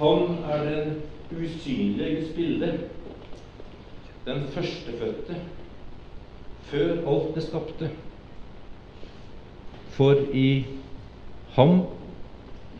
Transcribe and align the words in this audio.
Han 0.00 0.38
er 0.48 0.62
den 0.64 0.94
usynlige 1.36 2.14
Guds 2.16 2.30
bilde, 2.32 2.68
den 4.24 4.44
førstefødte, 4.54 5.34
før 6.70 6.92
alt 7.12 7.34
det 7.36 7.42
skapte. 7.44 7.90
For 9.92 10.22
i 10.32 10.64
ham 11.52 11.82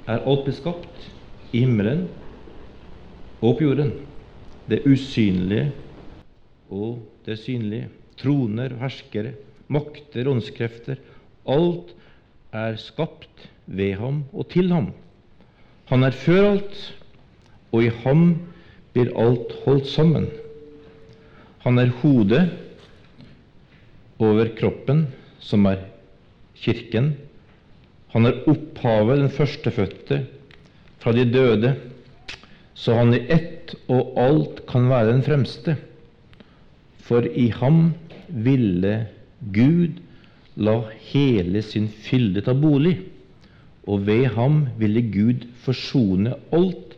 er 0.07 0.23
alt 0.25 0.47
beskapt, 0.47 1.11
i 1.53 1.61
himmelen 1.61 2.07
og 3.43 3.59
på 3.59 3.65
jorden. 3.65 3.93
Det 4.71 4.81
usynlige 4.87 5.73
og 6.71 7.03
det 7.27 7.39
synlige. 7.39 7.91
Troner, 8.21 8.73
herskere, 8.81 9.35
makter, 9.69 10.29
åndskrefter. 10.29 10.97
Alt 11.49 11.93
er 12.53 12.77
skapt 12.77 13.51
ved 13.67 13.95
ham 14.01 14.25
og 14.33 14.49
til 14.53 14.73
ham. 14.73 14.91
Han 15.93 16.05
er 16.05 16.11
før 16.11 16.51
alt, 16.51 16.81
og 17.71 17.85
i 17.85 17.93
ham 18.05 18.25
blir 18.95 19.13
alt 19.19 19.55
holdt 19.65 19.89
sammen. 19.91 20.29
Han 21.65 21.79
er 21.79 21.93
hodet 22.01 22.45
over 24.21 24.51
kroppen, 24.59 25.07
som 25.41 25.67
er 25.71 25.87
Kirken. 26.61 27.15
Han 28.13 28.27
er 28.29 28.43
opphavet, 28.51 29.23
den 29.23 29.33
førstefødte, 29.33 30.25
fra 31.01 31.13
de 31.17 31.25
døde, 31.25 31.75
så 32.75 32.97
han 32.99 33.15
i 33.17 33.23
ett 33.33 33.75
og 33.89 34.19
alt 34.21 34.65
kan 34.69 34.91
være 34.91 35.13
den 35.13 35.23
fremste. 35.25 35.77
For 37.07 37.25
i 37.25 37.49
ham 37.55 37.93
ville 38.29 39.07
Gud 39.55 40.01
la 40.61 40.77
hele 41.11 41.63
sin 41.65 41.89
fylde 41.89 42.43
ta 42.45 42.53
bolig, 42.53 42.99
og 43.89 44.05
ved 44.07 44.27
ham 44.37 44.67
ville 44.79 45.03
Gud 45.13 45.47
forsone 45.65 46.35
alt 46.53 46.90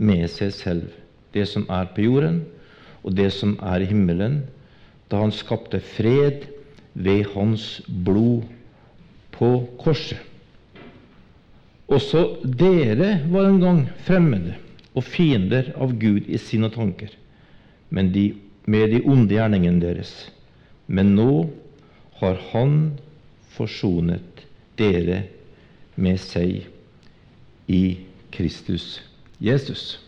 med 0.00 0.24
seg 0.32 0.54
selv, 0.56 0.88
det 1.34 1.44
som 1.50 1.66
er 1.70 1.90
på 1.94 2.06
jorden, 2.06 2.40
og 3.04 3.14
det 3.16 3.30
som 3.36 3.56
er 3.60 3.84
i 3.84 3.90
himmelen, 3.90 4.42
da 5.10 5.20
han 5.20 5.34
skapte 5.34 5.80
fred 5.82 6.46
ved 6.94 7.28
hans 7.34 7.80
blod 7.86 8.48
på 9.34 9.52
korset. 9.80 10.18
Også 11.90 12.38
dere 12.44 13.16
var 13.32 13.48
en 13.48 13.60
gang 13.62 13.80
fremmede 14.06 14.54
og 14.94 15.04
fiender 15.04 15.72
av 15.74 15.96
Gud 15.98 16.28
i 16.30 16.38
sine 16.38 16.70
tanker, 16.70 17.10
men 17.90 18.12
de, 18.14 18.30
med 18.70 18.92
de 18.94 19.00
onde 19.02 19.34
gjerningene 19.34 19.82
deres. 19.82 20.30
Men 20.86 21.16
nå 21.18 21.50
har 22.20 22.38
Han 22.52 22.98
forsonet 23.50 24.44
dere 24.78 25.24
med 25.96 26.20
seg 26.22 26.66
i 27.66 27.82
Kristus 28.30 29.00
Jesus. 29.40 30.00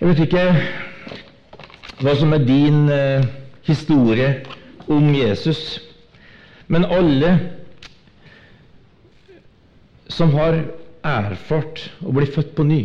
Jeg 0.00 0.08
vet 0.08 0.20
ikke 0.24 0.44
hva 2.00 2.12
som 2.16 2.32
er 2.32 2.44
din 2.44 2.88
eh, 2.92 3.24
historie 3.68 4.28
om 4.88 5.10
Jesus, 5.14 5.80
men 6.68 6.84
alle 6.84 7.32
som 10.10 10.32
har 10.36 10.62
erfart 11.06 11.86
å 12.04 12.12
bli 12.16 12.28
født 12.28 12.54
på 12.56 12.64
ny, 12.68 12.80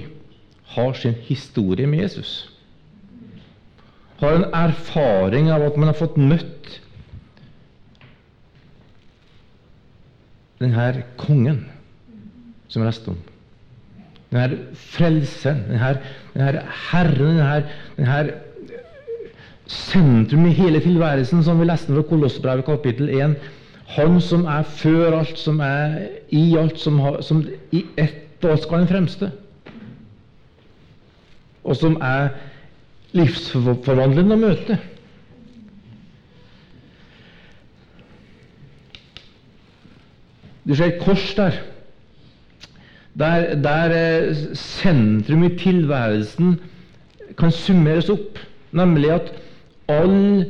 har 0.75 0.95
sin 1.00 1.16
historie 1.28 1.88
med 1.88 2.06
Jesus. 2.06 2.33
Har 4.19 4.36
en 4.36 4.50
erfaring 4.56 5.52
av 5.52 5.63
at 5.67 5.80
man 5.80 5.91
har 5.91 6.00
fått 6.00 6.19
møtt 6.19 6.80
denne 10.59 11.03
kongen 11.19 11.66
som 12.76 12.84
jeg 12.84 12.92
leste 12.92 13.14
om. 13.14 13.20
Denne 14.36 14.58
frelseren, 14.76 15.62
denne, 15.70 15.94
denne 16.34 16.64
Herren, 16.90 17.38
denne, 17.40 17.59
denne 17.95 18.34
sentrum 19.72 20.50
i 20.50 20.56
hele 20.58 20.81
tilværelsen, 20.84 21.44
som 21.44 21.62
vi 21.62 21.69
leste 21.69 21.94
fra 21.94 22.03
Kolossbrevet 22.09 22.68
kapittel 22.68 23.09
1. 23.16 23.38
Han 23.96 24.19
som 24.22 24.44
er 24.50 24.66
før 24.68 25.22
alt, 25.22 25.40
som 25.40 25.62
er 25.64 25.96
i 26.35 26.58
alt, 26.59 26.80
som, 26.81 27.00
har, 27.00 27.22
som 27.24 27.46
i 27.72 27.85
ett 27.97 28.44
og 28.44 28.52
alt 28.52 28.66
skal 28.66 28.84
den 28.84 28.90
fremste. 28.91 29.30
Og 31.64 31.78
som 31.80 31.96
er 32.03 32.34
livsforvandlende 33.16 34.35
å 34.35 34.41
møte. 34.41 34.78
Du 40.66 40.75
ser 40.75 40.91
et 40.91 41.02
kors 41.02 41.30
der. 41.38 41.62
Der, 43.20 43.56
der 43.56 44.34
sentrum 44.53 45.44
i 45.44 45.56
tilværelsen 45.58 46.59
kan 47.40 47.52
summeres 47.52 48.09
opp, 48.12 48.40
nemlig 48.76 49.12
at 49.12 49.31
all 49.88 50.46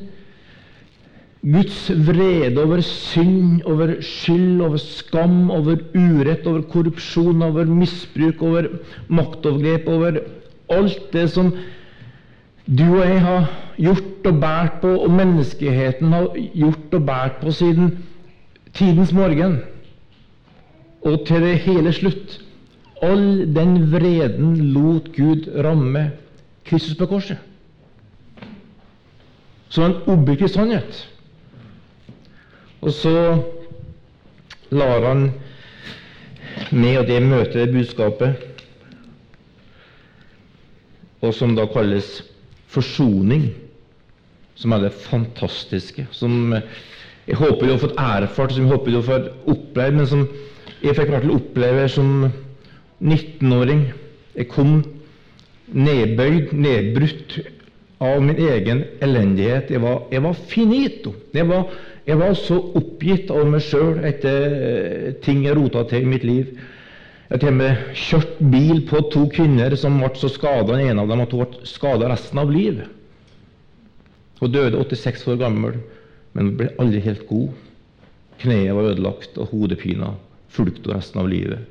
Guds 1.45 1.91
vrede 2.07 2.57
over 2.57 2.81
synd, 2.81 3.61
over 3.69 3.91
skyld, 4.01 4.61
over 4.65 4.77
skam, 4.81 5.51
over 5.53 5.77
urett, 5.93 6.47
over 6.47 6.63
korrupsjon, 6.65 7.43
over 7.45 7.69
misbruk, 7.69 8.41
over 8.41 8.71
maktovergrep, 9.07 9.85
over 9.87 10.17
alt 10.73 11.13
det 11.13 11.27
som 11.29 11.51
du 12.65 12.87
og 12.87 13.05
jeg 13.05 13.21
har 13.21 13.51
gjort 13.77 14.25
og 14.25 14.39
båret 14.41 14.79
på, 14.81 14.95
og 15.05 15.11
menneskeheten 15.13 16.13
har 16.17 16.33
gjort 16.55 16.97
og 16.97 17.05
båret 17.05 17.37
på 17.43 17.53
siden 17.53 17.93
tidens 18.73 19.13
morgen 19.13 19.59
og 21.05 21.27
til 21.27 21.45
det 21.45 21.59
hele 21.67 21.93
slutt. 21.93 22.39
All 23.03 23.45
den 23.55 23.91
vreden 23.91 24.73
lot 24.73 25.11
Gud 25.15 25.49
ramme 25.63 26.11
Kristus 26.65 26.97
på 26.97 27.05
korset. 27.05 27.37
Så 29.69 29.83
en 29.83 29.97
objektiv 30.07 30.47
sannhet. 30.47 31.01
Og 32.81 32.93
så 32.93 33.41
lar 34.71 35.07
han 35.07 35.31
med 36.71 36.97
og 37.01 37.07
det 37.09 37.19
møte 37.23 37.67
budskapet, 37.71 38.35
og 41.21 41.33
som 41.33 41.55
da 41.57 41.65
kalles 41.69 42.21
forsoning, 42.71 43.49
som 44.55 44.71
er 44.75 44.85
det 44.85 44.93
fantastiske, 44.93 46.07
som 46.11 46.53
jeg 47.25 47.37
håper 47.39 47.65
du 47.65 47.73
har 47.73 47.81
fått 47.81 47.99
erfart, 47.99 48.53
som 48.53 48.67
jeg 48.67 48.71
håper 48.71 48.91
du 48.91 48.99
har 49.01 49.07
fått 49.09 49.31
opplevd, 49.51 49.97
men 49.97 50.09
som 50.09 50.25
jeg 50.83 50.95
fikk 50.95 51.09
hvert 51.09 51.25
fall 51.25 51.37
oppleve 51.39 51.87
som 51.89 52.11
19-åring. 53.01 53.87
Jeg 54.35 54.47
kom 54.51 54.77
nedbøyd, 55.71 56.53
nedbrutt 56.53 57.39
av 58.03 58.21
min 58.23 58.39
egen 58.39 58.83
elendighet. 59.03 59.71
Jeg 59.71 59.81
var, 59.83 60.03
jeg 60.11 60.23
var 60.23 60.39
finito. 60.51 61.15
Jeg 61.33 61.47
var, 61.49 61.67
jeg 62.07 62.19
var, 62.19 62.33
så 62.39 62.59
oppgitt 62.77 63.31
av 63.33 63.47
meg 63.49 63.63
sjøl 63.65 64.01
etter 64.05 65.19
ting 65.25 65.45
jeg 65.45 65.57
rota 65.57 65.85
til 65.89 66.05
i 66.05 66.11
mitt 66.15 66.25
liv. 66.27 66.55
Jeg 67.31 67.41
har 67.41 67.79
kjørt 67.97 68.35
bil 68.53 68.83
på 68.85 69.01
to 69.13 69.25
kvinner 69.33 69.73
som 69.79 69.97
ble 69.97 70.11
så 70.19 70.29
skada, 70.29 70.77
en 70.77 71.01
av 71.01 71.09
dem 71.09 71.23
at 71.23 71.33
hun 71.33 71.47
ble 71.47 71.67
skada 71.67 72.11
resten 72.11 72.41
av 72.41 72.51
livet. 72.53 72.91
Hun 74.39 74.51
døde 74.51 74.77
86 74.77 75.23
år 75.31 75.39
gammel, 75.41 75.79
men 76.35 76.53
ble 76.59 76.69
aldri 76.81 77.01
helt 77.01 77.25
god. 77.29 77.55
Kneet 78.43 78.75
var 78.75 78.91
ødelagt, 78.91 79.39
og 79.39 79.49
hodepina 79.55 80.11
fulgte 80.53 80.91
resten 80.93 81.23
av 81.23 81.31
livet. 81.31 81.63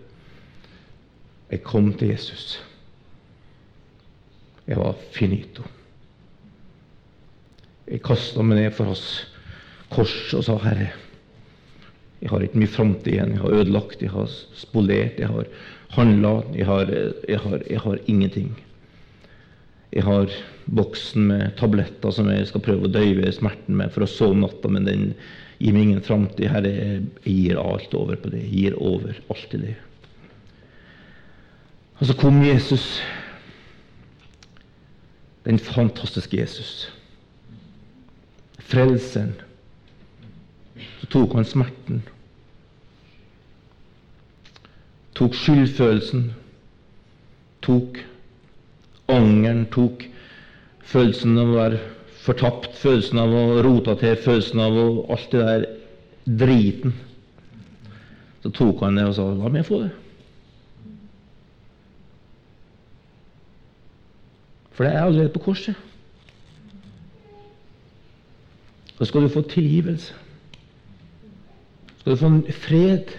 Jeg 1.54 1.62
kom 1.62 1.92
til 1.94 2.10
Jesus. 2.10 2.56
Jeg 4.66 4.80
var 4.80 4.96
finito. 5.14 5.62
Jeg 7.86 8.02
kasta 8.02 8.42
meg 8.42 8.58
ned 8.58 8.74
for 8.74 8.90
hans 8.90 9.04
kors 9.92 10.32
og 10.34 10.42
sa, 10.42 10.56
'Herre, 10.58 10.88
jeg 12.24 12.32
har 12.32 12.42
ikke 12.42 12.58
mye 12.58 12.72
framtid 12.72 13.12
igjen. 13.12 13.36
Jeg 13.36 13.42
har 13.44 13.56
ødelagt, 13.60 14.02
jeg 14.02 14.10
har 14.10 14.34
spolert, 14.56 15.20
jeg 15.20 15.28
har 15.28 15.46
handla. 15.94 16.42
Jeg, 16.56 16.66
jeg, 17.28 17.40
jeg, 17.70 17.80
har 17.80 17.98
ingenting. 18.06 18.50
Jeg 19.92 20.02
har 20.02 20.32
boksen 20.66 21.28
med 21.28 21.56
tabletter 21.60 22.10
som 22.10 22.30
jeg 22.32 22.48
skal 22.48 22.64
prøve 22.64 22.88
å 22.88 22.94
døyve 22.94 23.30
smerten 23.32 23.76
med 23.76 23.92
for 23.94 24.06
å 24.06 24.10
sove 24.10 24.40
natta, 24.40 24.72
men 24.72 24.88
den 24.88 25.10
gir 25.60 25.76
meg 25.76 25.82
ingen 25.86 26.02
framtid. 26.02 26.48
Herre, 26.50 26.72
jeg 26.72 27.36
gir 27.36 27.60
alt 27.62 27.94
over 27.94 28.16
på 28.16 28.32
det. 28.32 28.42
Jeg 28.48 28.54
gir 28.56 28.80
over 28.80 29.12
alt 29.28 29.50
til 29.52 29.68
det. 29.68 29.76
Og 32.00 32.06
så 32.06 32.14
kom 32.18 32.42
Jesus, 32.42 33.02
den 35.44 35.58
fantastiske 35.58 36.36
Jesus, 36.36 36.92
frelseren. 38.58 39.34
Så 41.00 41.06
tok 41.12 41.36
han 41.38 41.46
smerten, 41.46 42.02
tok 45.14 45.36
skyldfølelsen, 45.38 46.32
tok 47.62 48.00
angeren, 49.08 49.66
tok 49.70 50.06
følelsen 50.84 51.38
av 51.38 51.52
å 51.52 51.58
være 51.60 51.82
fortapt, 52.24 52.72
følelsen 52.80 53.20
av 53.22 53.34
å 53.36 53.44
rote 53.64 53.94
til, 54.00 54.16
følelsen 54.24 54.62
av 54.64 54.78
å, 54.80 54.86
alt 55.14 55.28
det 55.30 55.44
der 55.44 55.66
driten. 56.24 56.96
Så 58.42 58.50
tok 58.52 58.82
han 58.84 58.98
det 58.98 59.06
og 59.08 59.14
sa 59.14 59.28
'La 59.28 59.52
meg 59.52 59.66
få 59.68 59.84
det'. 59.84 60.03
For 64.74 64.84
det 64.84 64.92
er 64.92 65.04
allerede 65.04 65.28
på 65.34 65.38
korset. 65.38 65.74
Da 68.98 69.04
skal 69.04 69.22
du 69.22 69.28
få 69.28 69.42
tilgivelse. 69.42 70.14
Skal 71.98 72.12
du 72.12 72.16
få 72.16 72.30
fred. 72.50 73.14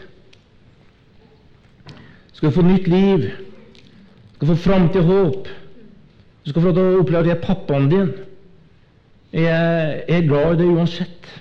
Skal 2.34 2.50
du 2.50 2.56
få 2.56 2.62
nytt 2.62 2.88
liv. 2.88 3.30
Skal 4.34 4.48
du 4.48 4.56
få 4.56 4.62
framtid 4.70 5.02
og 5.02 5.06
håp. 5.06 5.48
Du 6.46 6.50
skal 6.50 6.62
få 6.62 6.68
lov 6.68 6.76
til 6.76 6.84
å 6.84 7.00
oppleve 7.02 7.24
at 7.24 7.30
jeg 7.30 7.38
er 7.38 7.46
pappaen 7.46 7.90
din. 7.90 8.12
Jeg 9.34 10.04
er, 10.08 10.28
glad 10.28 10.54
i 10.54 10.60
deg 10.60 10.76
uansett. 10.76 11.32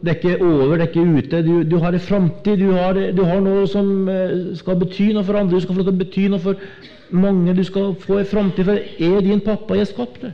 Det 0.00 0.10
er 0.10 0.16
ikke 0.16 0.40
over, 0.44 0.74
det 0.76 0.80
er 0.82 0.88
ikke 0.88 1.04
ute. 1.18 1.42
Du, 1.46 1.52
du 1.70 1.76
har 1.78 1.92
en 1.92 2.00
framtid. 2.00 2.58
Du, 2.58 2.72
du 3.16 3.22
har 3.24 3.44
noe 3.44 3.68
som 3.70 4.08
eh, 4.08 4.34
skal 4.58 4.80
bety 4.80 5.12
noe 5.12 5.24
for 5.24 5.38
andre. 5.38 5.60
Du 5.60 5.64
skal 5.64 5.76
få 5.76 5.84
lov 5.84 5.92
til 5.92 5.94
å 5.94 6.02
bety 6.02 6.26
noe 6.32 6.42
for 6.42 6.66
mange. 7.14 7.54
Du 7.56 7.64
skal 7.64 7.94
få 8.02 8.18
en 8.20 8.28
framtid, 8.30 8.64
for 8.68 8.78
er 8.78 9.20
din 9.24 9.42
pappa. 9.44 9.78
Jeg 9.78 9.90
skapte. 9.90 10.32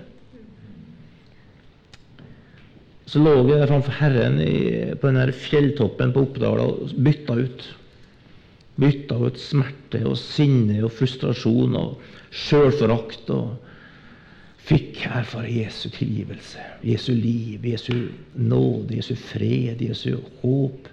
Så 3.11 3.19
lå 3.19 3.32
jeg 3.49 3.59
der 3.59 3.67
framfor 3.67 3.97
Herren 3.99 4.37
i, 4.38 4.94
på 5.00 5.11
den 5.11 5.32
fjelltoppen 5.35 6.12
på 6.15 6.23
Oppdal 6.29 6.61
og 6.62 6.93
bytta 6.94 7.35
ut. 7.41 7.65
Bytta 8.81 9.17
ut 9.19 9.41
smerte 9.43 10.05
og 10.06 10.15
sinne 10.21 10.79
og 10.87 10.93
frustrasjon 10.94 11.75
og 11.81 11.97
sjølforakt. 12.31 13.32
Og 13.35 13.56
fikk 14.71 15.03
erfare 15.11 15.50
Jesu 15.50 15.88
tilgivelse, 15.91 16.62
Jesu 16.87 17.11
liv, 17.17 17.65
Jesu 17.67 18.12
nåde, 18.38 19.00
Jesu 19.00 19.17
fred, 19.19 19.82
Jesu 19.82 20.21
håp. 20.44 20.87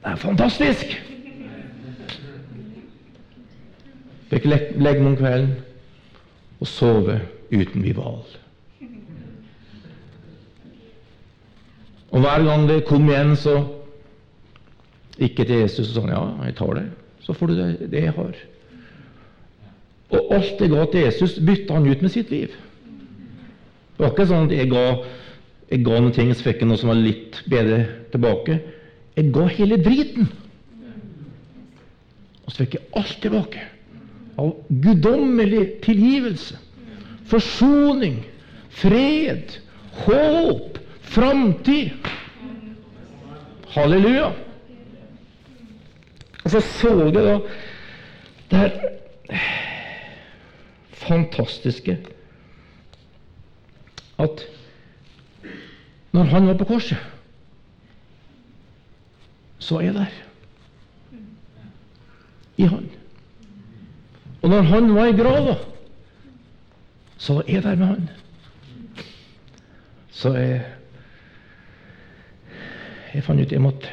Det 0.00 0.10
er 0.10 0.16
fantastisk! 0.18 0.96
Fikk 0.96 1.36
le- 1.38 1.60
legge 4.30 4.78
meg 4.78 5.02
om 5.06 5.16
kvelden 5.18 5.56
og 6.60 6.68
sove 6.68 7.18
uten 7.50 7.82
Vival. 7.82 8.22
Og 12.10 12.22
hver 12.24 12.42
gang 12.46 12.66
det 12.68 12.84
kom 12.88 13.06
igjen, 13.08 13.36
så 13.38 13.60
gikk 15.18 15.42
jeg 15.42 15.50
til 15.50 15.60
Jesus, 15.62 15.92
og 15.92 16.02
sa 16.02 16.10
ja, 16.10 16.22
jeg 16.48 16.56
tar 16.58 16.74
det. 16.78 16.86
Så 17.22 17.36
får 17.36 17.50
du 17.50 17.54
det, 17.58 17.90
det 17.92 18.02
jeg 18.06 18.16
har. 18.16 18.40
Og 20.10 20.34
alt 20.34 20.62
jeg 20.62 20.72
ga 20.72 20.84
til 20.90 21.06
Jesus, 21.06 21.38
bytta 21.46 21.78
han 21.78 21.86
ut 21.86 22.02
med 22.02 22.10
sitt 22.10 22.32
liv. 22.34 22.54
Det 23.94 24.02
var 24.02 24.14
ikke 24.14 24.30
sånn 24.30 24.48
at 24.48 24.56
jeg 24.56 24.70
ga, 24.72 24.84
jeg 25.70 25.84
ga 25.86 26.00
noen 26.00 26.14
ting, 26.16 26.32
så 26.34 26.48
fikk 26.48 26.64
jeg 26.64 26.70
noe 26.70 26.80
som 26.80 26.90
var 26.90 26.98
litt 26.98 27.42
bedre 27.52 27.82
tilbake. 28.10 28.58
Jeg 29.14 29.30
ga 29.34 29.46
hele 29.54 29.78
driten. 29.84 30.30
Og 32.42 32.50
så 32.50 32.64
fikk 32.64 32.78
jeg 32.78 32.88
alt 32.98 33.20
tilbake. 33.22 33.69
Av 34.40 34.54
guddommelig 34.68 35.64
tilgivelse, 35.84 36.56
forsoning, 37.28 38.22
fred, 38.80 39.58
håp, 40.04 40.78
framtid. 41.12 42.08
Halleluja. 43.74 44.30
Og 46.44 46.54
så 46.54 46.62
så 46.64 46.94
jeg 47.04 47.12
da 47.14 47.36
det 48.50 48.58
her 48.58 48.72
fantastiske 51.00 51.98
at 54.20 54.46
når 56.12 56.24
han 56.32 56.46
var 56.46 56.58
på 56.58 56.64
korset, 56.64 56.98
så 59.58 59.74
var 59.74 59.82
jeg 59.82 59.94
der. 59.94 60.16
I 62.56 62.66
han. 62.66 62.90
Og 64.42 64.50
når 64.50 64.62
han 64.62 64.94
var 64.94 65.10
i 65.10 65.16
grava, 65.16 65.54
så 67.20 67.34
var 67.34 67.48
jeg 67.48 67.62
der 67.62 67.76
med 67.76 67.86
han. 67.86 68.10
Så 70.10 70.34
jeg 70.36 70.60
Jeg 73.10 73.24
fant 73.26 73.40
ut 73.42 73.52
jeg 73.52 73.58
måtte 73.58 73.88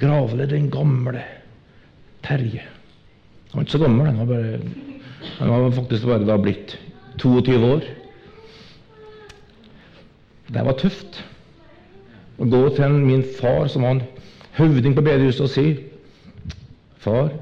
gravle 0.00 0.44
den 0.44 0.66
gamle 0.70 1.22
Terje. 2.26 2.60
Han 2.60 3.54
var 3.54 3.62
ikke 3.64 3.72
så 3.72 3.78
gammel, 3.78 4.06
han 4.06 4.18
var, 4.18 4.26
bare, 4.26 4.58
han 5.38 5.48
var 5.48 5.70
faktisk 5.70 6.04
bare 6.04 6.26
da 6.28 6.36
blitt 6.36 6.74
22 7.22 7.56
år. 7.70 7.86
Det 10.52 10.64
var 10.66 10.76
tøft 10.76 11.22
å 12.36 12.48
gå 12.52 12.62
til 12.76 12.98
min 13.00 13.24
far, 13.38 13.64
som 13.72 13.86
var 13.86 13.96
en 13.96 14.04
høvding 14.58 14.96
på 14.96 15.04
bedehuset, 15.06 15.46
og 15.46 15.52
si 15.52 15.66
Far, 17.04 17.32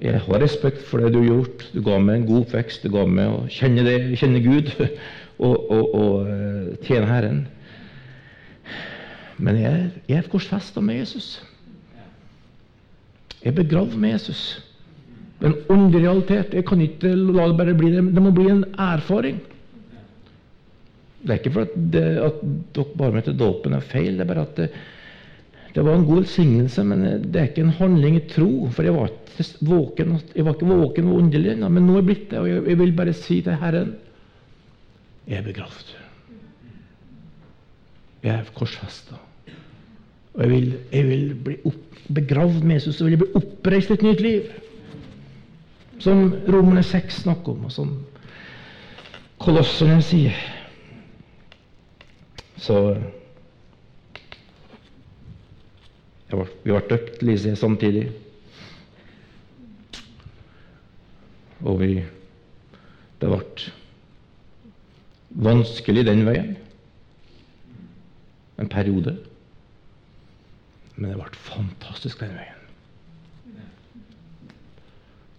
jeg 0.00 0.20
har 0.24 0.40
respekt 0.40 0.80
for 0.88 1.02
det 1.02 1.12
du 1.12 1.20
har 1.20 1.28
gjort. 1.28 1.64
Du 1.74 1.82
ga 1.84 1.98
meg 2.00 2.22
en 2.22 2.28
god 2.28 2.46
oppvekst. 2.46 2.84
Du 2.86 2.92
ga 2.94 3.04
meg 3.04 3.28
å 3.28 3.42
kjenne, 3.52 3.84
det, 3.84 3.96
kjenne 4.20 4.40
Gud 4.40 4.70
og, 5.44 5.56
og, 5.56 5.84
og 5.92 6.30
eh, 6.32 6.70
tjene 6.86 7.10
Herren. 7.10 7.42
Men 9.40 9.60
jeg, 9.60 9.84
jeg 10.08 10.28
korsfesta 10.32 10.80
med 10.84 11.02
Jesus. 11.02 11.28
Jeg 13.40 13.52
er 13.52 13.60
begravd 13.60 13.96
med 14.00 14.14
Jesus. 14.16 14.42
Det 15.40 15.48
er 15.48 15.52
en 15.52 15.72
åndelig 15.72 16.02
realitet. 16.04 16.56
Jeg 16.56 16.66
kan 16.68 16.80
ikke 16.84 17.12
la 17.16 17.46
det 17.48 17.58
bare 17.60 17.76
bli 17.76 17.92
det. 17.94 18.04
Det 18.16 18.24
må 18.24 18.32
bli 18.36 18.48
en 18.52 18.64
erfaring. 18.80 19.40
Det 21.20 21.34
er 21.34 21.40
ikke 21.42 21.52
for 21.52 21.68
at, 21.68 21.76
det, 21.92 22.06
at 22.24 22.40
dere 22.76 22.96
bare 23.00 23.16
mente 23.16 23.36
dåpen 23.36 23.76
er 23.76 23.84
feil. 23.84 24.16
Det 24.16 24.24
er 24.24 24.32
bare 24.32 24.48
at 24.48 24.56
det, 24.60 24.70
det 25.74 25.84
var 25.86 25.94
en 25.94 26.06
god 26.06 26.22
velsignelse, 26.24 26.84
men 26.84 27.02
det 27.22 27.40
er 27.40 27.48
ikke 27.50 27.62
en 27.62 27.76
handling 27.78 28.16
i 28.18 28.26
tro. 28.30 28.68
For 28.74 28.86
jeg 28.86 28.94
var 28.96 29.10
ikke 29.10 29.46
våken, 29.68 30.16
jeg 30.34 30.46
var 30.46 30.56
ikke 30.56 30.70
våken 30.70 31.10
og 31.10 31.20
underlig 31.22 31.52
ennå, 31.52 31.68
men 31.70 31.86
nå 31.86 31.94
er 31.94 32.00
jeg 32.00 32.08
blitt 32.08 32.30
det. 32.32 32.40
Og 32.40 32.48
jeg, 32.50 32.78
vil 32.80 32.94
bare 32.98 33.14
si 33.16 33.40
til 33.46 33.58
Herren 33.60 33.92
jeg 35.30 35.38
er 35.38 35.46
begravd. 35.46 35.92
Jeg 38.24 38.34
er 38.34 38.50
korsfesta. 38.56 39.20
Og 40.34 40.42
jeg 40.42 40.50
vil, 40.50 40.74
jeg 40.92 41.06
vil 41.06 41.34
bli 41.44 41.56
opp, 41.70 42.00
begravd 42.14 42.64
med 42.64 42.80
Jesus, 42.80 43.00
og 43.00 43.06
vil 43.06 43.14
jeg 43.14 43.22
bli 43.22 43.38
oppreist 43.38 43.94
et 43.94 44.02
nytt 44.02 44.20
liv. 44.24 44.50
Som 46.00 46.32
Romerne 46.48 46.82
6 46.82 47.22
snakker 47.22 47.54
om, 47.54 47.64
og 47.68 47.72
som 47.74 47.94
Kolosserne 49.40 50.02
sier. 50.04 50.36
Så 52.60 52.76
jeg 52.90 53.00
var, 56.36 56.48
Vi 56.64 56.72
var 56.72 56.86
døpt, 56.90 57.22
Lise, 57.22 57.56
samtidig. 57.56 58.10
Og 61.60 61.80
vi 61.80 62.04
Det 63.20 63.28
ble 63.28 63.70
vanskelig 65.30 66.06
den 66.06 66.24
veien. 66.24 66.54
En 68.58 68.68
periode. 68.68 69.18
Men 70.96 71.10
det 71.10 71.18
ble 71.18 71.42
fantastisk 71.44 72.20
den 72.20 72.32
veien. 72.38 72.56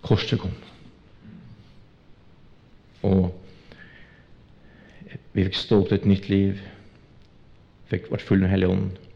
Korset 0.06 0.40
kom. 0.42 0.54
Og 3.02 3.32
vi 5.34 5.46
fikk 5.48 5.58
stå 5.58 5.82
opp 5.82 5.90
til 5.90 5.98
et 5.98 6.10
nytt 6.10 6.30
liv. 6.30 6.62
Fikk 7.90 8.12
vært 8.12 8.26
full 8.26 8.46
av 8.46 8.54
Hellig 8.54 8.70
Ånd. 8.70 9.11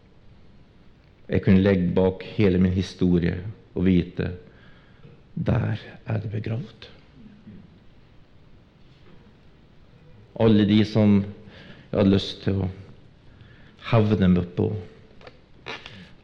Jeg 1.30 1.42
kunne 1.46 1.64
legge 1.66 1.94
bak 1.96 2.24
hele 2.36 2.60
min 2.62 2.76
historie 2.76 3.38
og 3.74 3.86
vite 3.88 4.32
der 5.36 5.82
er 6.06 6.20
det 6.24 6.32
begravd. 6.32 6.88
Alle 10.40 10.68
de 10.68 10.86
som 10.86 11.18
jeg 11.92 12.00
hadde 12.00 12.12
lyst 12.12 12.44
til 12.44 12.62
å 12.66 12.70
hevne 13.92 14.30
meg 14.32 14.48
på. 14.56 14.70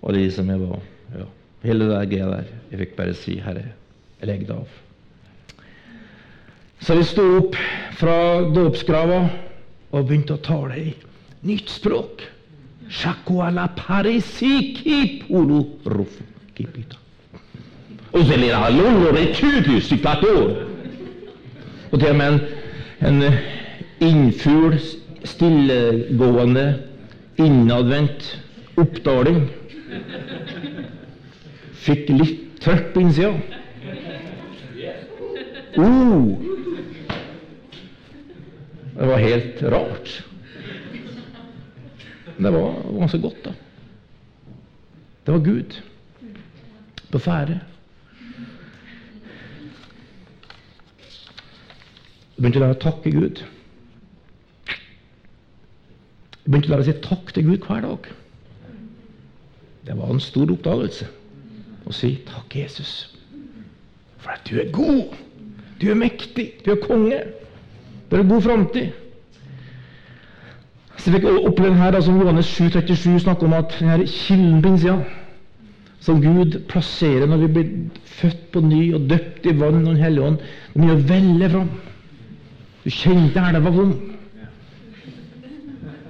Alle 0.03 0.23
de 0.23 0.31
som 0.33 0.49
jeg 0.49 0.63
var 0.63 0.79
ja, 1.15 1.27
Hele 1.61 1.87
det 1.91 1.99
greia 2.09 2.29
der. 2.31 2.47
Jeg 2.71 2.79
fikk 2.79 2.95
bare 2.97 3.13
si 3.13 3.35
'Herre, 3.39 3.73
jeg 4.19 4.27
legger 4.27 4.47
det 4.47 4.55
av'. 4.55 4.77
Så 6.81 6.95
vi 6.97 7.03
sto 7.03 7.25
opp 7.37 7.55
fra 7.93 8.41
dåpsgrava 8.49 9.29
og 9.91 10.07
begynte 10.07 10.33
å 10.33 10.41
tale 10.41 10.79
i 10.79 10.93
nytt 11.43 11.69
språk. 11.69 12.23
Shakuala 12.91 13.69
parisiki 13.75 15.23
puru 15.23 15.63
rufu 15.85 16.23
kipita. 16.55 16.97
Og 18.11 18.27
ler 18.37 18.55
han 18.59 18.75
långår 18.75 19.17
i 19.17 19.25
i. 19.33 20.55
Og 21.91 21.99
til 21.99 22.09
og 22.09 22.15
med 22.15 22.27
en, 22.27 22.41
en 23.07 23.33
innfugl, 24.03 24.75
stillegående, 25.23 26.65
innadvendt 27.39 28.27
oppdaling 28.81 29.45
fikk 31.81 32.11
litt 32.13 32.43
trøkk 32.61 32.91
på 32.93 33.03
innsida. 33.05 33.33
Oh. 35.79 36.35
Det 38.91 39.07
var 39.07 39.23
helt 39.23 39.63
rart. 39.73 40.11
Men 42.41 42.53
det 42.53 42.59
var 42.61 42.97
ganske 42.97 43.19
godt, 43.21 43.43
da. 43.45 43.51
Det 45.25 45.33
var 45.33 45.39
Gud 45.45 45.81
på 47.11 47.19
ferde. 47.21 47.59
Jeg 52.31 52.41
begynte 52.41 52.57
å 52.57 52.63
lære 52.63 52.77
å 52.79 52.79
takke 52.81 53.11
Gud. 53.13 53.43
Jeg 56.33 56.47
begynte 56.47 56.71
å 56.71 56.73
lære 56.73 56.81
å 56.81 56.87
si 56.87 56.95
takk 57.05 57.29
til 57.35 57.45
Gud 57.51 57.67
hver 57.67 57.85
dag. 57.85 58.09
Det 59.85 59.99
var 59.99 60.09
en 60.09 60.23
stor 60.25 60.49
oppdagelse 60.55 61.05
å 61.85 61.93
si 61.93 62.15
takk, 62.25 62.57
Jesus, 62.57 62.95
for 64.17 64.33
at 64.33 64.49
du 64.49 64.57
er 64.63 64.73
god. 64.73 65.13
Du 65.77 65.91
er 65.93 66.01
mektig. 66.07 66.55
Du 66.65 66.73
er 66.73 66.81
konge. 66.81 67.21
Du 68.09 68.17
har 68.17 68.25
god 68.33 68.49
framtid. 68.49 68.97
Så 70.97 71.09
jeg 71.09 71.21
fikk 71.21 71.47
oppleve 71.47 71.77
her, 71.79 71.97
som 72.03 72.19
Johannes 72.19 72.49
7,37 72.59 73.23
snakker 73.23 73.47
om 73.47 73.55
at 73.57 73.73
denne 73.79 74.05
kilden 74.07 74.61
på 74.61 74.73
innsida, 74.73 74.97
som 76.01 76.21
Gud 76.21 76.59
plasserer 76.69 77.29
når 77.29 77.43
vi 77.43 77.49
blir 77.55 77.71
født 78.19 78.43
på 78.53 78.61
ny 78.65 78.81
og 78.97 79.07
døpt 79.09 79.45
i 79.45 79.55
vann 79.57 79.81
og 79.81 79.93
Den 79.93 80.01
hellige 80.01 80.27
ånd, 80.27 80.37
den 80.73 80.81
begynner 80.81 80.99
å 80.99 81.09
velle 81.13 81.49
fram. 81.55 81.73
Du 82.83 82.89
kjente 82.89 83.43
elva 83.45 83.73
kom. 83.75 83.91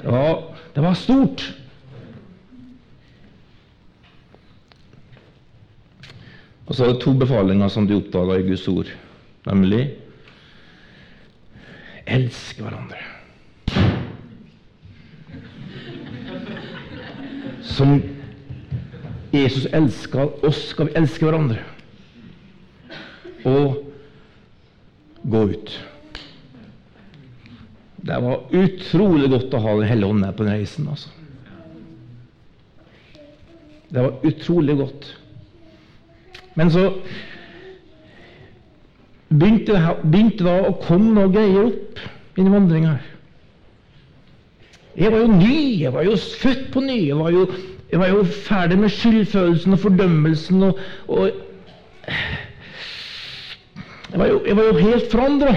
Var, 0.02 0.38
det 0.76 0.84
var 0.84 0.96
stort. 0.98 1.44
Og 6.66 6.76
så 6.76 6.86
er 6.86 6.94
det 6.94 7.02
to 7.04 7.14
befalinger 7.20 7.68
som 7.68 7.88
de 7.88 8.00
oppdaga 8.00 8.40
i 8.40 8.46
Guds 8.48 8.68
ord, 8.72 8.92
nemlig 9.44 9.90
elske 12.08 12.64
hverandre. 12.64 13.11
Som 17.72 18.02
Jesus 19.32 19.66
elska 19.72 20.26
oss, 20.26 20.68
skal 20.74 20.90
vi 20.90 20.98
elske 21.00 21.26
hverandre. 21.26 21.62
Og 23.48 23.80
gå 25.24 25.44
ut. 25.54 25.74
Det 28.02 28.18
var 28.22 28.44
utrolig 28.52 29.30
godt 29.30 29.54
å 29.54 29.62
ha 29.62 29.74
Den 29.80 29.90
hellige 29.90 30.10
ånd 30.10 30.24
med 30.24 30.36
på 30.38 30.44
den 30.44 30.58
reisen. 30.58 30.88
altså. 30.90 31.10
Det 33.92 34.02
var 34.02 34.26
utrolig 34.26 34.78
godt. 34.78 35.08
Men 36.56 36.72
så 36.72 36.86
begynte 39.30 39.76
det, 39.76 39.96
begynte 40.04 40.44
det 40.48 40.58
å 40.68 40.76
komme 40.84 41.14
noe 41.16 41.32
greier 41.32 41.70
opp 41.70 42.02
i 42.40 42.48
vandringa 42.48 42.96
her. 42.96 43.11
Jeg 44.98 45.12
var 45.12 45.18
jo 45.18 45.28
ny, 45.28 45.80
jeg 45.80 45.94
var 45.94 46.04
jo 46.04 46.16
født 46.16 46.72
på 46.74 46.80
ny. 46.80 47.08
Jeg 47.08 47.18
var 47.18 47.30
jo, 47.30 47.48
jeg 47.92 48.00
var 48.00 48.08
jo 48.08 48.24
ferdig 48.24 48.80
med 48.80 48.90
skyldfølelsen 48.90 49.74
og 49.74 49.80
fordømmelsen. 49.80 50.64
Og, 50.64 50.80
og 51.08 51.32
jeg, 54.12 54.20
var 54.20 54.26
jo, 54.26 54.42
jeg, 54.48 54.58
var 54.58 54.64
jo, 54.64 54.78
helt 54.78 55.12
forandra. 55.12 55.56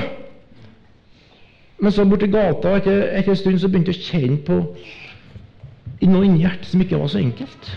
Men 1.78 1.92
så 1.92 2.04
borti 2.04 2.26
gata 2.30 2.76
etter, 2.78 3.02
etter 3.18 3.34
en 3.34 3.36
stund 3.36 3.58
så 3.58 3.68
begynte 3.68 3.92
jeg 3.92 4.00
å 4.00 4.06
kjenne 4.10 4.38
på 4.46 4.60
noe 6.04 6.26
inni 6.26 6.42
hjertet 6.44 6.68
som 6.68 6.82
ikke 6.84 6.98
var 7.00 7.10
så 7.10 7.18
enkelt. 7.18 7.70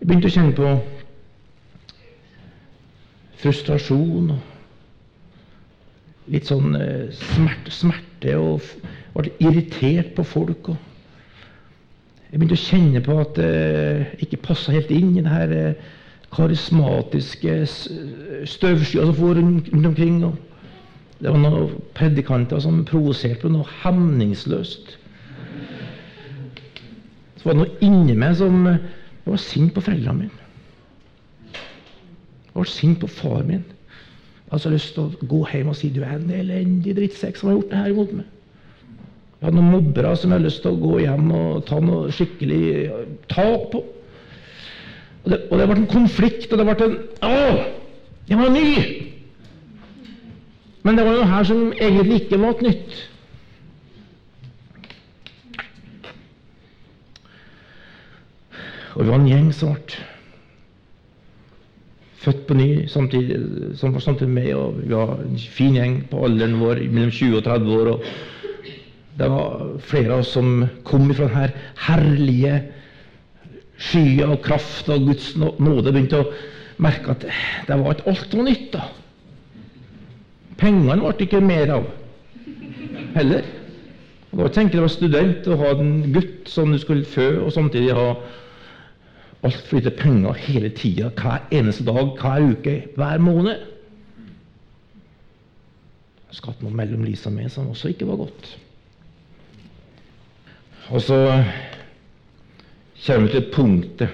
Jeg 0.00 0.08
begynte 0.08 0.28
å 0.28 0.34
kjenne 0.34 0.56
på 0.56 0.72
frustrasjon 3.40 4.34
og 4.36 4.53
litt 6.32 6.48
sånn 6.48 6.76
eh, 6.78 7.10
smerte, 7.12 7.72
smerte 7.74 8.36
og 8.40 8.64
ble 9.14 9.32
irritert 9.42 10.14
på 10.16 10.24
folk. 10.26 10.70
Jeg 12.30 12.40
begynte 12.40 12.56
å 12.56 12.64
kjenne 12.64 13.02
på 13.04 13.18
at 13.22 13.38
jeg 13.40 14.00
eh, 14.00 14.16
ikke 14.24 14.42
passa 14.48 14.74
helt 14.74 14.90
inn 14.94 15.12
i 15.18 15.24
det 15.24 15.34
her 15.34 15.54
eh, 15.54 15.92
karismatiske 16.34 17.60
støvskya 18.50 19.04
som 19.06 19.14
for 19.14 19.38
rundt 19.38 19.70
omkring. 19.74 20.18
Det 21.20 21.30
var 21.30 21.38
noen 21.38 21.76
predikanter 21.94 22.62
som 22.62 22.82
provoserte 22.88 23.44
på 23.44 23.52
noe 23.54 23.68
hemningsløst. 23.84 24.96
Så 27.38 27.46
var 27.46 27.54
det 27.54 27.60
noe 27.60 27.84
inni 27.84 28.16
meg 28.18 28.34
som 28.40 28.64
jeg 28.66 28.80
var 29.28 29.40
sint 29.40 29.76
på 29.76 29.84
foreldrene 29.84 30.24
mine. 30.24 30.40
Jeg 31.54 32.58
var 32.58 32.70
sint 32.70 33.00
på 33.02 33.10
far 33.10 33.46
min. 33.46 33.62
Jeg 34.44 34.52
har 34.52 34.60
så 34.62 34.70
lyst 34.70 34.92
til 34.94 35.06
å 35.06 35.26
gå 35.28 35.40
hjem 35.50 35.70
og 35.72 35.76
si 35.78 35.88
du 35.90 36.02
er 36.04 36.18
en 36.18 36.30
elendig 36.30 36.92
drittsekk 36.98 37.38
som 37.40 37.48
har 37.50 37.56
gjort 37.58 37.70
det 37.72 37.80
her 37.80 37.96
mot 37.96 38.12
meg. 38.20 38.26
Jeg 39.40 39.48
har 39.48 39.56
noen 39.56 39.72
mobbere 39.72 40.12
som 40.16 40.30
jeg 40.30 40.38
har 40.38 40.44
lyst 40.44 40.62
til 40.64 40.76
å 40.76 40.82
gå 40.82 40.98
hjem 41.02 41.32
og 41.36 41.64
ta 41.68 41.80
noe 41.82 42.12
skikkelig 42.14 42.60
tak 43.32 43.66
på. 43.72 43.80
Og 45.24 45.32
det, 45.32 45.40
og 45.48 45.58
det 45.58 45.66
ble 45.70 45.78
en 45.80 45.90
konflikt, 45.90 46.52
og 46.52 46.60
det 46.60 46.68
ble 46.68 46.86
en 46.86 46.96
Å! 47.24 47.34
Jeg 48.28 48.40
var 48.40 48.52
ny! 48.52 48.68
Men 50.84 50.96
det 50.96 51.04
var 51.08 51.16
noe 51.16 51.28
her 51.28 51.46
som 51.48 51.66
egentlig 51.72 52.22
ikke 52.22 52.40
var 52.40 52.56
et 52.56 52.64
nytt. 52.68 52.96
Og 58.94 59.00
vi 59.00 59.08
var 59.08 59.16
en 59.18 59.30
gjeng 59.32 59.48
som 59.56 59.72
ble 59.72 60.04
født 62.24 62.46
på 62.48 62.56
ny 62.58 62.68
samtidig, 62.90 63.38
som 63.78 63.94
var 63.94 64.04
samtidig 64.04 64.32
med 64.32 64.54
og 64.56 64.78
Vi 64.82 64.94
var 64.94 65.18
en 65.22 65.38
fin 65.38 65.76
gjeng 65.76 65.98
på 66.10 66.24
alderen 66.26 66.58
vår, 66.60 66.80
mellom 66.90 67.10
20 67.10 67.36
og 67.38 67.44
30 67.44 67.76
år. 67.76 67.90
og 67.92 68.02
Det 69.18 69.30
var 69.30 69.66
flere 69.78 70.12
av 70.12 70.24
oss 70.24 70.32
som 70.34 70.64
kom 70.84 71.10
ifra 71.10 71.28
denne 71.28 71.52
herlige 71.86 72.62
skya 73.78 74.28
og 74.30 74.42
kraft 74.42 74.88
og 74.88 75.08
Guds 75.08 75.34
nåde. 75.36 75.92
Begynte 75.92 76.22
å 76.22 76.30
merke 76.82 77.14
at 77.14 77.26
det 77.68 77.80
var 77.80 77.94
ikke 77.94 78.10
alt 78.10 78.38
var 78.38 78.48
nytt. 78.48 78.70
da. 78.72 78.88
Pengene 80.58 81.00
ble 81.02 81.26
ikke 81.26 81.42
mer 81.42 81.76
av 81.80 81.90
heller. 83.14 83.44
Og 84.34 84.40
da 84.42 84.48
tenker 84.50 84.78
jeg 84.78 84.82
å 84.82 84.86
være 84.88 84.96
student 84.96 85.50
og 85.50 85.60
ha 85.62 85.74
en 85.78 85.92
gutt 86.14 86.50
som 86.50 86.72
du 86.72 86.78
skulle 86.82 87.06
fø, 87.06 87.28
og 87.44 87.52
samtidig 87.54 87.94
ha 87.94 88.14
altfor 89.44 89.66
flytter 89.68 89.96
penger 89.98 90.32
hele 90.32 90.68
tida, 90.72 91.08
hver 91.08 91.44
eneste 91.52 91.84
dag, 91.84 92.16
hver 92.20 92.50
uke, 92.50 92.74
hver 92.96 93.18
måned. 93.20 93.70
Skatt 96.34 96.62
noe 96.64 96.74
mellom 96.74 97.04
Lisa 97.06 97.30
og 97.30 97.36
meg 97.36 97.52
som 97.52 97.68
også 97.70 97.92
ikke 97.92 98.08
var 98.08 98.24
godt. 98.24 98.48
Og 100.90 101.00
så 101.00 101.18
kommer 103.04 103.26
vi 103.28 103.32
til 103.32 103.50
punktet 103.52 104.08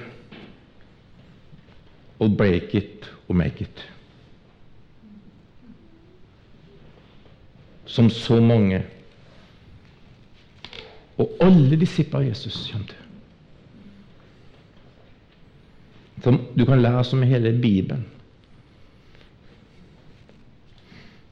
og 2.21 2.37
break 2.37 2.75
it 2.75 3.09
or 3.29 3.35
make 3.35 3.65
it. 3.65 3.87
Som 7.87 8.11
så 8.11 8.41
mange, 8.41 8.85
og 11.19 11.33
alle 11.41 11.77
disipler 11.81 12.21
av 12.21 12.27
Jesus, 12.29 12.69
kommer 12.71 12.87
til. 12.93 13.10
Som 16.25 16.41
du 16.57 16.65
kan 16.69 16.83
lese 16.83 17.17
om 17.17 17.23
i 17.23 17.31
hele 17.31 17.53
Bibelen. 17.53 18.05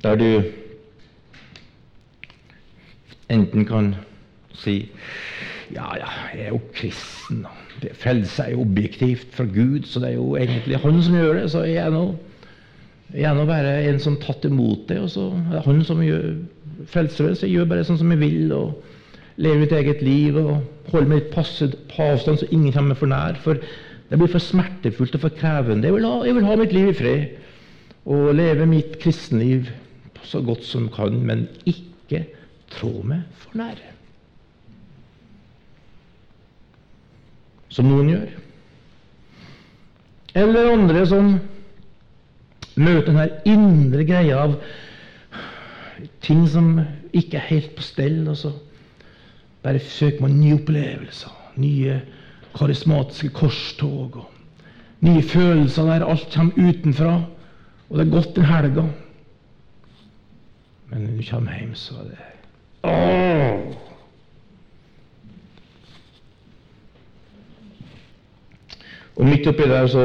Der 0.03 0.17
du 0.17 0.43
enten 3.29 3.65
kan 3.67 3.95
si 4.55 4.89
ja, 5.75 5.85
ja, 5.99 6.09
jeg 6.33 6.45
er 6.47 6.49
jo 6.55 6.61
kristen. 6.75 7.43
Frelse 7.93 8.43
er 8.43 8.55
jo 8.55 8.63
objektivt 8.65 9.35
fra 9.37 9.45
Gud, 9.45 9.83
så 9.85 10.01
det 10.01 10.09
er 10.09 10.15
jo 10.15 10.37
egentlig 10.37 10.79
Han 10.81 11.03
som 11.03 11.15
gjør 11.15 11.33
det. 11.33 11.51
Så 11.51 11.63
jeg 11.69 11.83
er 11.85 11.91
nå, 11.91 12.15
jeg 13.13 13.29
er 13.31 13.35
nå 13.37 13.45
bare 13.45 13.75
en 13.85 14.01
som 14.01 14.17
tatt 14.17 14.47
imot 14.49 14.89
det, 14.89 15.01
og 15.01 15.11
så 15.11 15.27
er 15.37 15.59
det 15.59 15.65
Han 15.67 15.85
som 15.85 16.01
gjør 16.03 16.39
frelser 16.87 17.35
Så 17.35 17.47
jeg 17.47 17.59
gjør 17.59 17.69
bare 17.69 17.85
sånn 17.85 18.01
som 18.01 18.11
jeg 18.15 18.23
vil, 18.23 18.53
og 18.53 18.81
lever 19.37 19.61
mitt 19.61 19.73
eget 19.77 20.01
liv 20.03 20.39
og 20.41 20.65
holder 20.91 21.11
meg 21.11 21.21
litt 21.21 21.35
passet 21.35 21.77
på 21.93 22.09
avstand, 22.15 22.41
så 22.41 22.49
ingen 22.51 22.73
kommer 22.73 22.97
for 22.99 23.11
nær. 23.11 23.37
For 23.45 23.61
det 24.09 24.17
blir 24.17 24.31
for 24.33 24.43
smertefullt 24.43 25.19
og 25.19 25.25
for 25.27 25.37
krevende. 25.37 25.89
Jeg 25.89 25.95
vil 25.95 26.07
ha, 26.09 26.15
jeg 26.25 26.37
vil 26.39 26.49
ha 26.49 26.57
mitt 26.57 26.73
liv 26.73 26.91
i 26.93 26.97
fred 26.97 27.27
og 28.09 28.33
leve 28.39 28.67
mitt 28.69 28.97
kristenliv 29.03 29.69
så 30.29 30.41
godt 30.45 30.65
som 30.65 30.89
kan, 30.93 31.15
men 31.25 31.47
ikke 31.69 32.25
trå 32.73 32.91
meg 33.07 33.25
for 33.41 33.57
nære. 33.57 33.95
Som 37.73 37.89
noen 37.89 38.11
gjør. 38.13 38.35
Eller 40.37 40.73
andre 40.73 41.05
som 41.09 41.31
møter 42.79 43.09
denne 43.09 43.29
indre 43.49 44.05
greia 44.09 44.43
av 44.45 44.59
ting 46.25 46.45
som 46.51 46.77
ikke 47.17 47.41
er 47.41 47.49
helt 47.49 47.75
på 47.77 47.85
stell, 47.85 48.21
og 48.29 48.37
så 48.39 48.53
bare 49.65 49.81
søker 49.83 50.23
man 50.23 50.37
nye 50.39 50.59
opplevelser, 50.61 51.33
nye 51.59 52.01
karismatiske 52.57 53.29
korstog 53.35 54.17
og 54.17 54.31
nye 55.01 55.23
følelser 55.23 55.87
der 55.87 56.07
alt 56.07 56.33
kommer 56.35 56.69
utenfra, 56.69 57.13
og 57.89 57.99
det 57.99 58.07
er 58.07 58.11
godt 58.11 58.37
den 58.37 58.45
helga. 58.45 58.87
Men 60.89 61.05
når 61.05 61.17
du 61.17 61.23
kommer 61.31 61.59
hjem, 61.59 61.75
så 61.75 61.95
er 61.95 62.09
det 62.09 62.19
Åh! 62.89 63.75
Og 69.17 69.27
midt 69.27 69.47
oppi 69.47 69.67
der 69.67 69.87
så 69.91 70.05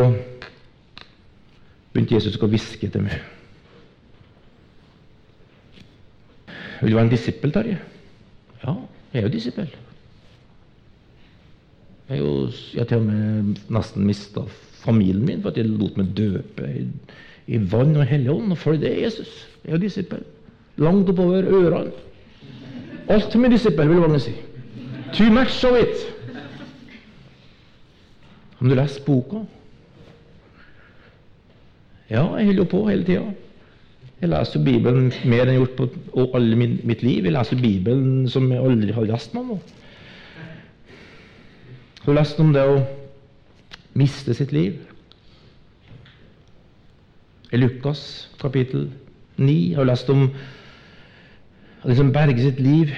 begynte 1.94 2.16
Jesus 2.16 2.40
å 2.42 2.50
hviske 2.50 2.90
til 2.90 3.06
meg. 3.06 3.20
Vil 6.82 6.92
du 6.92 6.98
være 6.98 7.06
en 7.06 7.14
disippel, 7.14 7.54
Terje? 7.54 7.78
Ja, 8.64 8.74
jeg 9.14 9.22
er 9.22 9.28
jo 9.28 9.34
disippel. 9.36 9.70
Jeg, 12.10 12.20
har 12.78 12.88
til 12.90 12.98
og 13.00 13.06
med 13.08 13.60
nesten 13.72 14.06
mista 14.08 14.44
familien 14.84 15.24
min 15.26 15.42
for 15.42 15.54
at 15.54 15.58
jeg 15.58 15.70
lot 15.72 15.96
meg 15.98 16.12
døpe 16.18 16.68
i, 16.68 16.84
i 17.48 17.60
vann 17.72 17.96
og 17.96 18.08
hellig 18.10 18.34
ånd 18.34 18.52
og 18.52 18.60
følge 18.60 18.84
det 18.84 18.96
Jesus. 19.06 19.32
Jeg 19.64 19.78
er 19.78 19.84
disippel. 19.84 20.24
Langt 20.84 21.10
oppover 21.10 21.48
ørene. 21.48 21.94
Alt 23.12 23.36
med 23.36 23.52
disippel, 23.56 23.90
vil 23.90 24.04
mange 24.04 24.20
si. 24.20 24.34
Too 25.14 25.30
much 25.32 25.64
of 25.68 25.78
it. 25.80 26.04
Om 28.60 28.70
du 28.70 28.76
leser 28.76 29.04
boka? 29.06 29.44
Ja, 32.10 32.24
jeg 32.38 32.46
holder 32.46 32.64
jo 32.64 32.70
på 32.72 32.84
hele 32.88 33.08
tida. 33.08 33.24
Jeg 34.22 34.32
leser 34.32 34.60
jo 34.60 34.64
Bibelen 34.66 35.12
mer 35.28 35.44
enn 35.44 35.54
jeg 35.54 35.60
har 35.60 35.66
gjort 35.66 35.96
på 36.14 36.28
alle 36.38 36.60
min, 36.60 36.78
mitt 36.88 37.04
liv. 37.04 37.26
Jeg 37.28 37.36
leser 37.36 37.60
Bibelen 37.60 38.28
som 38.32 38.48
jeg 38.52 38.64
aldri 38.64 38.96
har 38.96 39.08
lest 39.08 39.36
meg 39.36 39.56
om. 39.56 39.64
Jeg 42.04 42.12
har 42.12 42.18
lest 42.18 42.40
om 42.44 42.50
det 42.52 42.62
å 42.68 42.80
miste 43.96 44.34
sitt 44.36 44.50
liv. 44.52 44.76
I 47.56 47.62
Lukas 47.62 48.28
kapittel 48.42 48.90
9 49.40 49.78
har 49.78 49.88
du 49.88 49.88
lest 49.88 50.12
om 50.12 50.26
at 50.26 51.88
den 51.88 52.02
som 52.02 52.12
berger 52.12 52.44
sitt 52.44 52.60
liv, 52.60 52.92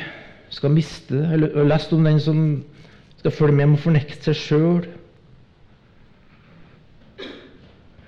skal 0.49 0.73
miste 0.73 1.19
det. 1.19 1.29
Eller 1.37 1.53
har 1.53 1.69
lest 1.69 1.93
om 1.93 2.01
den 2.01 2.17
som 2.17 2.41
skal 3.19 3.37
følge 3.37 3.59
med 3.59 3.69
om 3.69 3.77
å 3.77 3.83
fornekte 3.85 4.33
seg 4.33 4.41
sjøl. 4.41 4.91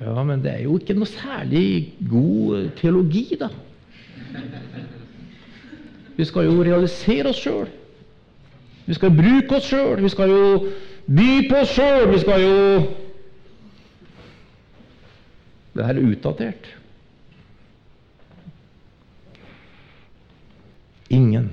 Ja, 0.01 0.17
men 0.25 0.41
det 0.41 0.55
er 0.55 0.65
jo 0.65 0.81
ikke 0.81 0.97
noe 0.97 1.13
særlig 1.13 1.93
god 2.09 2.71
teologi, 2.81 3.27
da. 3.37 3.53
Vi 6.17 6.25
skal 6.25 6.49
jo 6.49 6.63
realisere 6.65 7.29
oss 7.29 7.45
sjøl. 7.45 7.69
Vi 8.87 8.95
skal 8.95 9.11
bruke 9.11 9.55
oss 9.57 9.67
sjøl. 9.67 10.01
Vi 10.03 10.09
skal 10.09 10.31
jo 10.31 10.43
by 11.07 11.29
på 11.49 11.61
oss 11.61 11.75
sjøl. 11.75 12.07
Vi 12.13 12.19
skal 12.23 12.41
jo 12.41 12.57
Det 15.77 15.85
her 15.85 15.93
er 15.93 16.07
utdatert. 16.09 16.67
Ingen 21.09 21.51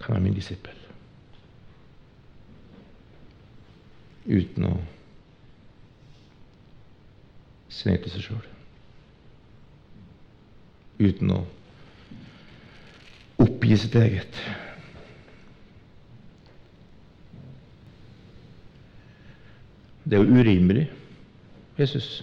kan 0.00 0.14
være 0.14 0.22
min 0.22 0.34
disippel 0.34 0.76
uten 4.26 4.66
å 4.66 4.76
se 7.70 7.94
seg 7.94 8.22
sjøl. 8.22 8.46
Uten 11.02 11.34
å 11.34 11.40
oppgi 13.42 13.78
sitt 13.82 13.98
eget. 14.00 14.40
Det 20.06 20.14
er 20.14 20.22
jo 20.22 20.38
urimelig, 20.38 20.86
Jesus. 21.78 22.22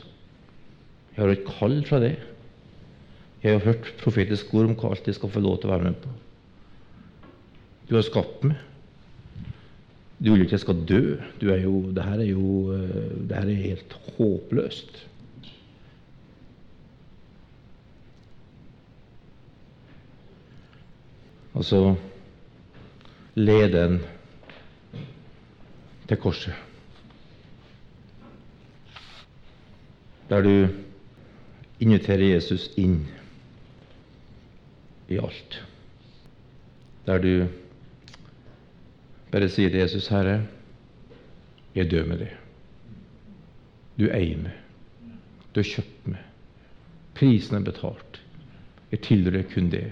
Jeg 1.15 1.25
har 1.25 1.31
et 1.33 1.47
kall 1.59 1.81
fra 1.85 1.99
det. 1.99 2.15
Jeg 3.43 3.57
har 3.57 3.65
hørt 3.65 3.89
profetisk 3.99 4.53
ord 4.55 4.69
om 4.69 4.77
hva 4.79 4.93
alt 4.93 5.07
jeg 5.07 5.17
skal 5.17 5.31
få 5.33 5.43
lov 5.43 5.59
til 5.59 5.67
å 5.67 5.73
være 5.75 5.89
med 5.91 5.97
på. 5.99 6.13
Du 7.89 7.97
har 7.97 8.05
skapt 8.07 8.45
meg. 8.47 8.61
Du 10.23 10.31
vil 10.31 10.45
ikke 10.45 10.55
jeg 10.55 10.63
skal 10.63 10.85
dø. 10.87 11.01
Du 11.41 11.49
er 11.51 11.65
jo, 11.65 11.81
det 11.91 12.05
her 12.07 12.23
er 12.23 12.29
jo 12.31 12.71
det 13.27 13.35
her 13.35 13.51
er 13.51 13.65
helt 13.67 13.97
håpløst. 14.15 15.03
Og 21.53 21.65
så 21.67 21.81
lede 23.35 23.83
en 23.85 23.99
til 26.07 26.17
korset. 26.17 26.72
Der 30.29 30.41
du 30.41 30.67
inviterer 31.79 32.23
Jesus 32.33 32.69
inn 32.79 33.03
i 35.11 35.17
alt. 35.19 35.59
Der 37.05 37.19
du 37.19 37.47
bare 39.31 39.49
sier 39.49 39.69
til 39.69 39.79
Jesus, 39.79 40.07
'Herre, 40.07 40.45
jeg 41.75 41.91
dør 41.91 42.05
med 42.05 42.17
deg. 42.21 42.35
Du 43.99 44.05
eier 44.09 44.37
meg. 44.37 44.53
Du 45.53 45.59
har 45.61 45.69
kjøpt 45.69 46.07
meg. 46.07 46.21
Prisen 47.17 47.57
er 47.57 47.65
betalt. 47.65 48.21
Jeg 48.91 49.01
tilhører 49.01 49.43
kun 49.53 49.69
det. 49.69 49.91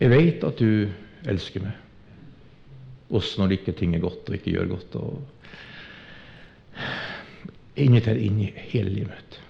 Jeg 0.00 0.10
vet 0.10 0.44
at 0.44 0.60
du 0.60 0.88
elsker 1.28 1.60
meg, 1.60 1.72
også 3.10 3.40
når 3.42 3.56
ikke 3.58 3.72
ting 3.76 3.94
er 3.94 4.00
godt 4.00 4.28
og 4.28 4.36
ikke 4.36 4.54
gjør 4.54 4.70
godt. 4.70 4.94
og 4.96 5.22
Jeg 7.76 8.02
er 8.06 8.18
i 8.18 8.50
hele 8.72 8.90
livet 8.90 9.12
mitt. 9.14 9.40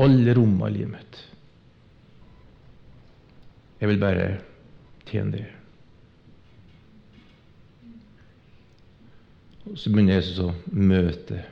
Alle 0.00 0.34
rommene 0.36 0.70
i 0.70 0.76
livet 0.78 0.92
mitt. 0.94 1.18
Jeg 3.80 3.88
vil 3.88 4.00
bare 4.00 4.28
tjene 5.08 5.32
det. 5.38 5.46
Og 9.70 9.78
Så 9.78 9.90
begynner 9.90 10.18
Jesus 10.18 10.40
å 10.42 10.52
møte 10.72 11.42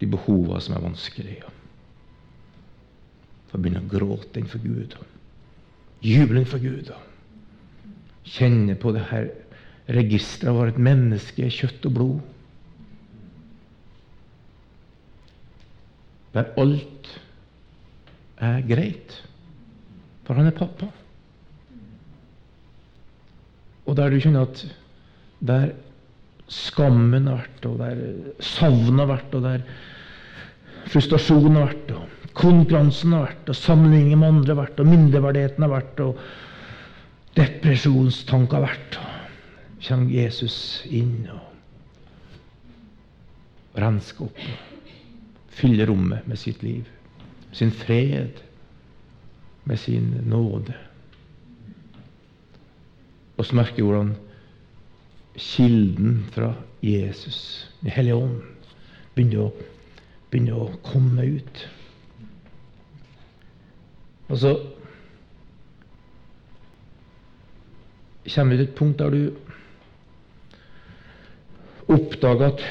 de 0.00 0.08
behovene 0.10 0.60
som 0.60 0.76
er 0.76 0.84
vanskelige. 0.84 1.52
For 3.48 3.58
å 3.58 3.62
begynne 3.62 3.84
å 3.84 3.90
gråte 3.90 4.40
innenfor 4.40 4.62
Gud. 4.64 4.96
Juble 6.02 6.40
innenfor 6.42 6.62
Gud. 6.62 6.90
Kjenne 8.26 8.76
på 8.78 8.92
det 8.94 9.06
her 9.10 9.30
registeret 9.92 10.50
av 10.50 10.56
å 10.56 10.62
være 10.62 10.74
et 10.76 10.84
menneske, 10.88 11.50
kjøtt 11.50 11.88
og 11.90 11.96
blod. 11.98 12.31
Der 16.32 16.48
alt 16.56 17.08
er 18.42 18.62
greit, 18.66 19.18
for 20.24 20.38
han 20.38 20.48
er 20.48 20.56
pappa. 20.56 20.88
Og 23.86 23.96
der 23.98 24.10
du 24.12 24.20
kjenner 24.22 24.46
at 24.46 24.62
der 25.42 25.72
skammen 26.52 27.26
har 27.28 27.42
vært, 27.42 27.66
og 27.68 27.78
der 27.82 27.96
savnet 28.44 29.02
har 29.02 29.10
vært, 29.10 29.36
og 29.36 29.42
der 29.44 29.60
frustrasjonen 30.92 31.58
har 31.58 31.70
vært, 31.72 31.94
og 31.96 32.32
konkurransen 32.38 33.14
har 33.16 33.26
vært, 33.28 33.52
og 33.52 33.58
sammenligningen 33.58 34.22
med 34.22 34.28
andre 34.28 34.54
har 34.54 34.62
vært, 34.64 34.80
og 34.80 34.90
mindreverdigheten 34.92 35.66
har 35.66 35.74
vært, 35.74 35.96
og 36.06 36.12
depresjonstanker 37.38 38.60
har 38.60 38.66
vært. 38.70 39.00
Og 39.02 39.08
kommer 39.82 40.14
Jesus 40.14 40.58
inn 40.88 41.26
og 41.32 41.42
rensker 43.82 44.28
opp 44.28 44.71
og 45.52 45.58
fyller 45.58 45.86
rommet 45.86 46.26
med 46.26 46.36
sitt 46.40 46.62
liv, 46.62 46.84
sin 47.52 47.70
fred, 47.70 48.40
med 49.64 49.76
sin 49.76 50.22
nåde. 50.24 50.74
Og 53.36 53.46
så 53.46 53.56
merker 53.56 53.82
hvordan 53.82 54.14
kilden 55.36 56.26
fra 56.32 56.54
Jesus, 56.82 57.68
Den 57.82 57.90
hellige 57.90 58.14
ånd, 58.14 58.42
begynner 59.14 59.40
å, 59.42 59.52
begynner 60.30 60.54
å 60.54 60.76
komme 60.86 61.24
ut. 61.26 61.62
Og 64.28 64.38
så 64.38 64.52
kommer 68.34 68.54
vi 68.54 68.62
til 68.62 68.68
et 68.68 68.78
punkt 68.78 68.98
der 69.02 69.10
du 69.10 69.32
oppdager 71.92 72.52
at 72.52 72.64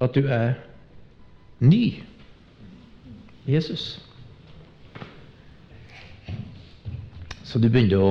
at 0.00 0.14
du 0.16 0.26
er 0.26 0.54
ny. 1.60 2.02
Jesus. 3.46 4.00
Så 7.44 7.58
du 7.58 7.68
begynner 7.68 8.04
å 8.04 8.10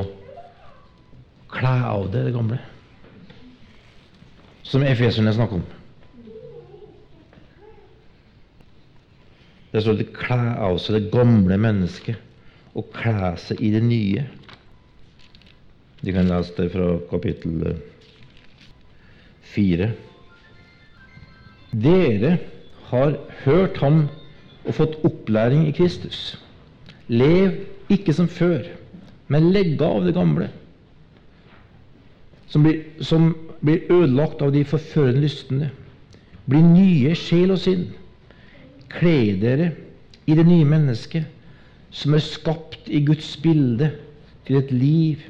kle 1.50 1.76
av 1.90 2.10
det, 2.14 2.26
det 2.28 2.36
gamle. 2.36 2.60
Som 4.68 4.86
efeserne 4.86 5.34
snakker 5.34 5.62
om. 5.62 5.68
Det 9.70 9.84
står 9.86 10.02
at 10.02 10.12
kle 10.18 10.42
av 10.66 10.78
seg 10.82 10.98
det 10.98 11.14
gamle 11.14 11.58
mennesket 11.62 12.78
og 12.78 12.92
kle 12.94 13.34
seg 13.42 13.62
i 13.66 13.72
det 13.74 13.82
nye. 13.86 14.26
De 16.02 16.14
kan 16.16 16.30
lese 16.30 16.56
det 16.58 16.70
fra 16.74 16.92
kapittel 17.10 17.74
fire. 19.54 19.92
Dere 21.72 22.38
har 22.90 23.18
hørt 23.44 23.78
ham 23.78 24.08
og 24.66 24.76
fått 24.78 24.98
opplæring 25.06 25.68
i 25.70 25.74
Kristus. 25.76 26.38
Lev 27.08 27.54
ikke 27.94 28.14
som 28.14 28.30
før, 28.30 28.66
men 29.30 29.52
legg 29.54 29.82
av 29.86 30.06
det 30.06 30.16
gamle, 30.18 30.50
som 32.50 32.66
blir, 32.66 32.82
som 33.06 33.32
blir 33.62 33.86
ødelagt 33.94 34.42
av 34.42 34.54
de 34.56 34.64
forførende 34.66 35.22
lystne. 35.26 35.70
Bli 36.50 36.62
nye 36.66 37.14
sjel 37.18 37.54
og 37.54 37.62
sinn. 37.62 37.90
Kle 38.90 39.36
dere 39.42 39.72
i 40.26 40.38
det 40.38 40.48
nye 40.48 40.66
mennesket, 40.66 41.28
som 41.94 42.16
er 42.18 42.26
skapt 42.26 42.90
i 42.90 43.04
Guds 43.06 43.36
bilde 43.42 43.92
til 44.48 44.58
et 44.58 44.72
liv 44.74 45.26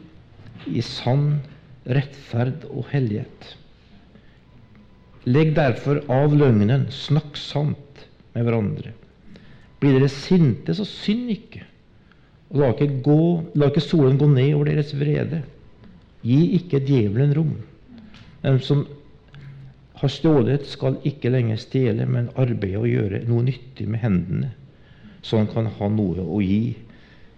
i 0.71 0.83
sann 0.83 1.41
rettferd 1.87 2.63
og 2.69 2.87
hellighet. 2.93 3.55
Legg 5.29 5.53
derfor 5.57 6.01
av 6.09 6.33
løgnen, 6.33 6.87
snakk 6.89 7.37
sant 7.37 8.05
med 8.33 8.47
hverandre. 8.47 8.93
Blir 9.79 9.95
dere 9.95 10.09
sinte, 10.11 10.73
så 10.75 10.85
synd 10.87 11.29
ikke. 11.33 11.63
Og 12.49 12.61
la 12.63 12.69
ikke, 12.73 12.89
gå, 13.05 13.19
la 13.59 13.69
ikke 13.69 13.83
solen 13.83 14.17
gå 14.19 14.27
ned 14.31 14.55
over 14.55 14.71
deres 14.71 14.95
vrede. 14.97 15.43
Gi 16.25 16.39
ikke 16.57 16.81
djevelen 16.83 17.35
rom. 17.37 17.53
Den 18.41 18.57
som 18.65 18.87
har 19.99 20.11
stjålet, 20.11 20.65
skal 20.67 20.97
ikke 21.07 21.31
lenger 21.31 21.59
stjele, 21.59 22.07
men 22.07 22.31
arbeide 22.39 22.79
og 22.81 22.87
gjøre 22.89 23.21
noe 23.27 23.43
nyttig 23.45 23.87
med 23.91 24.01
hendene, 24.03 24.53
så 25.21 25.41
han 25.41 25.49
kan 25.51 25.67
ha 25.75 25.89
noe 25.91 26.23
å 26.23 26.39
gi 26.39 26.77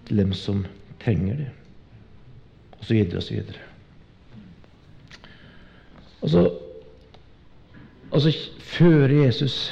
til 0.08 0.22
dem 0.22 0.36
som 0.38 0.64
trenger 1.02 1.42
det. 1.42 1.50
Og 2.78 2.86
så 2.86 2.94
videre 2.96 3.22
og 3.22 3.26
så 3.26 3.38
videre. 3.38 3.68
Og 6.22 6.30
så, 6.30 6.44
og 8.12 8.24
så 8.24 8.32
fører 8.74 9.14
Jesus 9.26 9.72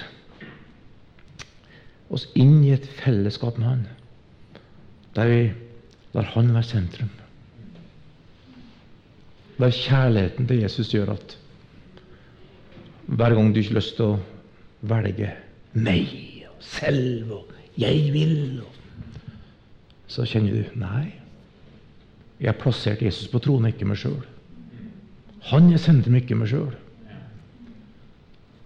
oss 2.10 2.26
inn 2.40 2.62
i 2.64 2.74
et 2.74 2.88
fellesskap 3.02 3.60
med 3.60 3.68
Han, 3.68 3.84
der 5.16 5.30
vi 5.30 5.42
lar 6.16 6.32
Han 6.34 6.54
være 6.56 6.70
sentrum. 6.72 7.12
Der 9.60 9.76
kjærligheten 9.76 10.48
til 10.48 10.64
Jesus 10.64 10.94
gjør 10.94 11.14
at 11.18 11.36
hver 13.10 13.36
gang 13.36 13.52
du 13.52 13.60
ikke 13.60 13.74
har 13.74 13.82
lyst 13.82 13.98
til 13.98 14.14
å 14.14 14.20
velge 14.88 15.34
meg 15.74 16.12
og 16.48 16.64
selv 16.64 17.32
og 17.32 17.54
'jeg 17.78 18.14
vil', 18.14 18.64
så 20.08 20.26
kjenner 20.26 20.52
du 20.52 20.80
Nei, 20.80 21.14
jeg 22.40 22.48
har 22.48 22.60
plassert 22.60 23.02
Jesus 23.02 23.28
på 23.28 23.40
tronen, 23.40 23.74
ikke 23.74 23.86
meg 23.86 23.98
sjøl. 23.98 24.24
Han 25.52 25.74
er 25.74 25.78
sentrum, 25.78 26.16
ikke 26.16 26.36
meg 26.36 26.48
sjøl. 26.48 26.74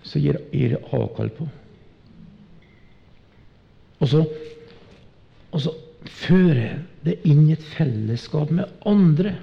Så 0.04 0.20
gir 0.20 0.40
jeg 0.52 0.82
avkall 0.92 1.32
på. 1.34 1.48
Og 4.04 4.10
så, 4.12 4.26
og 5.54 5.62
så 5.64 5.72
fører 6.04 6.82
det 7.06 7.22
inn 7.28 7.46
i 7.48 7.56
et 7.56 7.66
fellesskap 7.76 8.52
med 8.52 8.72
andre 8.90 9.38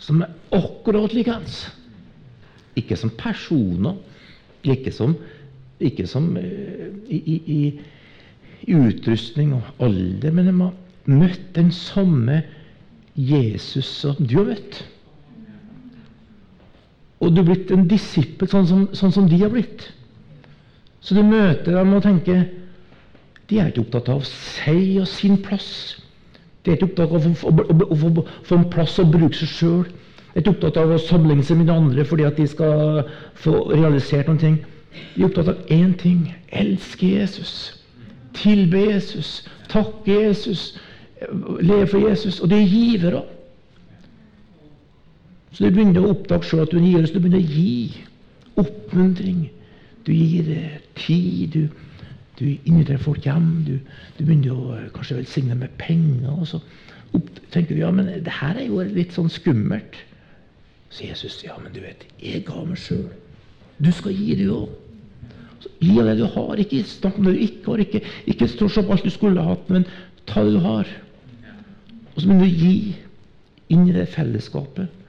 som 0.00 0.22
er 0.24 0.32
akkurat 0.56 1.12
likeens. 1.12 1.66
Ikke 2.78 2.96
som 2.96 3.12
personer, 3.20 3.98
ikke 4.64 4.92
som, 4.94 5.16
ikke 5.80 6.06
som 6.08 6.30
uh, 6.36 6.86
i, 7.08 7.18
i, 7.18 7.36
i, 7.56 8.76
utrustning 8.76 9.54
og 9.56 9.84
alder, 9.84 10.32
men 10.32 10.48
de 10.48 10.54
har 10.60 10.74
møtt 11.10 11.46
den 11.56 11.70
samme 11.74 12.42
Jesus 13.16 13.88
som 14.02 14.16
du 14.20 14.38
har 14.38 14.50
møtt. 14.52 14.82
Og 17.20 17.34
du 17.34 17.42
er 17.42 17.48
blitt 17.50 17.72
en 17.74 17.88
disippel 17.88 18.48
sånn 18.48 18.68
som, 18.68 18.84
sånn 18.96 19.12
som 19.12 19.28
de 19.28 19.40
har 19.42 19.52
blitt. 19.52 19.86
Så 21.00 21.16
du 21.16 21.22
møter 21.24 21.76
dem 21.76 21.94
og 21.96 22.02
tenker 22.04 22.46
De 23.48 23.58
er 23.58 23.70
ikke 23.70 23.82
opptatt 23.82 24.08
av 24.12 24.20
seg 24.28 25.00
og 25.02 25.08
sin 25.10 25.40
plass. 25.42 25.98
De 26.62 26.70
er 26.70 26.76
ikke 26.76 26.90
opptatt 26.90 27.10
av 27.16 27.88
å 27.90 27.96
få 28.46 28.58
en 28.58 28.68
plass 28.70 28.98
å 29.02 29.08
bruke 29.10 29.34
seg 29.40 29.50
sjøl 29.50 29.88
er 30.34 30.42
ikke 30.42 30.52
opptatt 30.54 30.78
av 30.78 30.92
å 30.94 30.98
sammenligne 31.02 31.44
seg 31.46 31.58
med 31.58 31.70
de 31.70 31.74
andre 31.74 32.04
fordi 32.06 32.26
at 32.28 32.38
de 32.38 32.46
skal 32.50 33.02
få 33.42 33.56
realisert 33.72 34.28
noen 34.30 34.42
ting. 34.42 34.58
De 35.14 35.22
er 35.22 35.26
opptatt 35.26 35.50
av 35.50 35.72
én 35.74 35.94
ting 35.98 36.28
elske 36.54 37.14
Jesus. 37.16 37.54
Tilbe 38.38 38.84
Jesus. 38.92 39.40
Takke 39.70 40.20
Jesus. 40.28 40.78
Leve 41.60 41.88
for 41.90 42.06
Jesus. 42.06 42.40
Og 42.40 42.50
det 42.52 42.60
er 42.62 42.70
givere. 42.70 43.24
Så 45.52 45.64
du 45.64 45.74
begynner 45.74 46.04
å 46.04 46.12
oppdage 46.14 46.46
sjøl 46.46 46.64
at 46.64 46.72
du 46.72 46.78
er 46.78 46.82
en 46.82 46.90
giver, 46.90 47.06
så 47.06 47.16
du 47.16 47.22
begynner 47.24 47.42
å 47.42 47.54
gi 47.54 48.60
oppmuntring. 48.60 49.40
Du 50.06 50.12
gir 50.14 50.50
tid. 50.98 51.56
Du, 51.56 51.88
du 52.38 52.44
inviterer 52.68 53.02
folk 53.02 53.26
hjem. 53.26 53.48
Du, 53.66 53.74
du 54.16 54.22
begynner 54.22 54.54
å 54.54 54.78
kanskje 54.94 55.18
velsigne 55.20 55.58
med 55.58 55.74
penger. 55.80 56.30
og 56.36 56.46
så 56.48 56.62
opp, 57.16 57.40
tenker 57.50 57.74
du 57.74 57.82
ja, 57.82 57.90
men 57.94 58.06
det 58.24 58.36
her 58.40 58.58
er 58.58 58.68
jo 58.68 58.84
litt 58.86 59.16
sånn 59.16 59.30
skummelt. 59.32 59.98
Så 60.90 61.06
Jesus 61.06 61.38
ja, 61.44 61.56
men 61.62 61.74
du 61.74 61.82
vet, 61.82 62.06
jeg 62.22 62.44
ga 62.46 62.62
meg 62.66 62.78
sjøl. 62.82 63.08
Du 63.80 63.90
skal 63.94 64.14
gi 64.14 64.36
det 64.38 64.48
òg. 64.52 64.70
Gi 65.80 65.92
av 66.00 66.08
det 66.08 66.16
du 66.20 66.26
har. 66.30 66.60
Ikke 66.60 66.82
snakk 66.88 67.18
om 67.18 67.28
det 67.28 67.36
du 67.36 67.44
ikke 67.46 67.72
har. 67.72 67.84
Ikke, 67.84 68.00
ikke 68.30 68.48
stå 68.50 68.70
opp 68.82 68.94
alt 68.94 69.06
du 69.06 69.12
skulle 69.12 69.44
hatt, 69.44 69.70
men 69.72 69.86
ta 70.28 70.44
det 70.44 70.56
du 70.56 70.62
har. 70.64 70.88
Og 72.14 72.18
så 72.18 72.26
begynner 72.26 72.46
du 72.46 72.50
å 72.50 72.64
gi 72.64 72.74
inn 73.70 73.86
i 73.88 73.94
det 73.94 74.08
fellesskapet. 74.14 74.99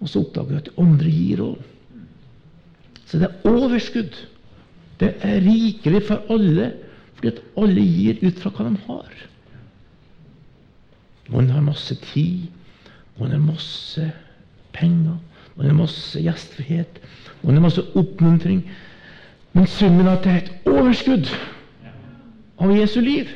Og 0.00 0.08
så 0.08 0.22
oppdager 0.22 0.48
vi 0.48 0.60
at 0.60 0.68
de 0.70 0.82
andre 0.82 1.12
gir 1.12 1.42
òg. 1.44 1.58
Så 3.06 3.18
det 3.18 3.28
er 3.28 3.48
overskudd. 3.50 4.16
Det 5.00 5.14
er 5.26 5.40
rikelig 5.44 6.02
for 6.08 6.32
alle, 6.32 6.72
fordi 7.16 7.32
at 7.32 7.42
alle 7.58 7.84
gir 7.84 8.20
ut 8.22 8.40
fra 8.40 8.52
hva 8.54 8.68
de 8.68 8.76
har. 8.86 9.16
Noen 11.30 11.50
har 11.54 11.64
masse 11.64 11.94
tid, 12.10 12.48
noen 13.18 13.34
har 13.36 13.42
masse 13.42 14.06
penger, 14.76 15.18
noen 15.56 15.68
har 15.70 15.78
masse 15.78 16.20
gjestfrihet, 16.20 17.00
noen 17.42 17.58
har 17.58 17.66
masse 17.68 17.84
oppmuntring. 17.98 18.64
Men 19.52 19.66
summen 19.66 20.08
av 20.08 20.22
det 20.24 20.32
er 20.32 20.42
et 20.44 20.68
overskudd 20.70 21.30
av 22.60 22.70
Jesu 22.76 23.00
liv 23.02 23.30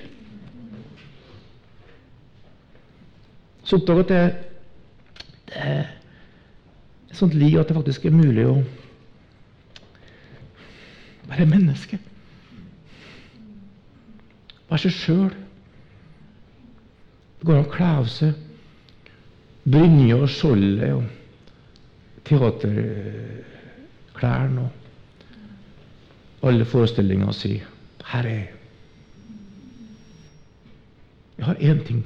Så 3.64 3.81
oppdager 3.81 3.96
jeg 3.96 4.05
at 4.05 4.11
det, 4.12 5.20
det 5.48 5.62
er 5.72 5.87
et 7.14 7.20
sånt 7.20 7.35
liv 7.38 7.61
at 7.61 7.68
det 7.70 7.77
faktisk 7.77 8.09
er 8.09 8.11
mulig 8.11 8.42
å 8.50 8.57
være 11.31 11.44
menneske. 11.46 11.98
Være 14.66 14.79
seg 14.83 14.92
sjøl. 14.96 15.31
Det 17.38 17.46
går 17.46 17.61
an 17.61 17.68
å 17.68 17.70
kle 17.70 17.90
av 18.00 18.07
seg 18.11 18.33
brynje 19.64 20.14
og 20.18 20.29
skjoldet 20.33 20.92
og 20.96 21.05
teaterklærne 22.27 24.61
og 24.64 24.70
alle 26.50 26.64
forestillinger 26.68 27.27
og 27.31 27.37
si 27.38 27.55
her 28.11 28.24
er 28.27 28.35
jeg. 28.35 28.50
Jeg 31.38 31.44
har 31.46 31.57
én 31.62 31.81
ting, 31.87 32.03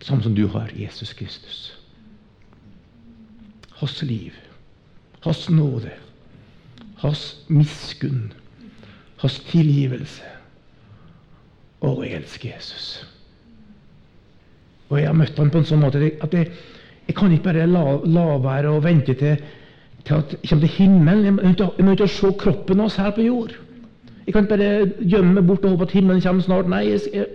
samme 0.00 0.22
som 0.24 0.34
du 0.36 0.46
har, 0.52 0.68
Jesus 0.76 1.12
Kristus. 1.16 1.85
Hans 3.76 4.00
liv, 4.02 4.32
hans 5.24 5.50
nåde, 5.50 5.92
hans 7.02 7.26
miskunn, 7.48 8.32
hans 9.20 9.38
tilgivelse. 9.50 10.32
Å, 11.84 11.92
jeg 12.02 12.16
elsker 12.22 12.54
Jesus. 12.54 12.88
Og 14.88 15.00
jeg 15.00 15.10
har 15.10 15.18
møtt 15.18 15.38
ham 15.38 15.50
på 15.52 15.60
en 15.60 15.68
sånn 15.68 15.82
måte 15.82 16.00
at 16.00 16.34
jeg, 16.34 16.50
jeg 17.06 17.16
kan 17.18 17.32
ikke 17.34 17.50
bare 17.50 17.68
la, 17.68 17.84
la 18.06 18.26
være 18.42 18.72
å 18.72 18.82
vente 18.82 19.14
til, 19.18 19.38
til 20.06 20.18
at 20.18 20.34
jeg 20.36 20.48
kommer 20.48 20.66
til 20.66 20.74
himmelen. 20.78 21.40
Jeg 21.42 21.86
må 21.86 21.94
ikke 21.96 22.10
se 22.10 22.32
kroppen 22.40 22.82
hans 22.82 22.98
her 23.02 23.12
på 23.14 23.26
jord. 23.26 23.54
Jeg 24.26 24.34
kan 24.34 24.46
ikke 24.46 24.56
bare 24.56 25.06
gjemme 25.06 25.36
meg 25.36 25.46
bort 25.46 25.64
og 25.64 25.76
håpe 25.76 25.86
at 25.86 25.94
himmelen 25.94 26.22
kommer 26.22 26.42
snart. 26.42 26.70
Nei, 26.70 26.86
jeg, 26.90 27.00
jeg, 27.14 27.26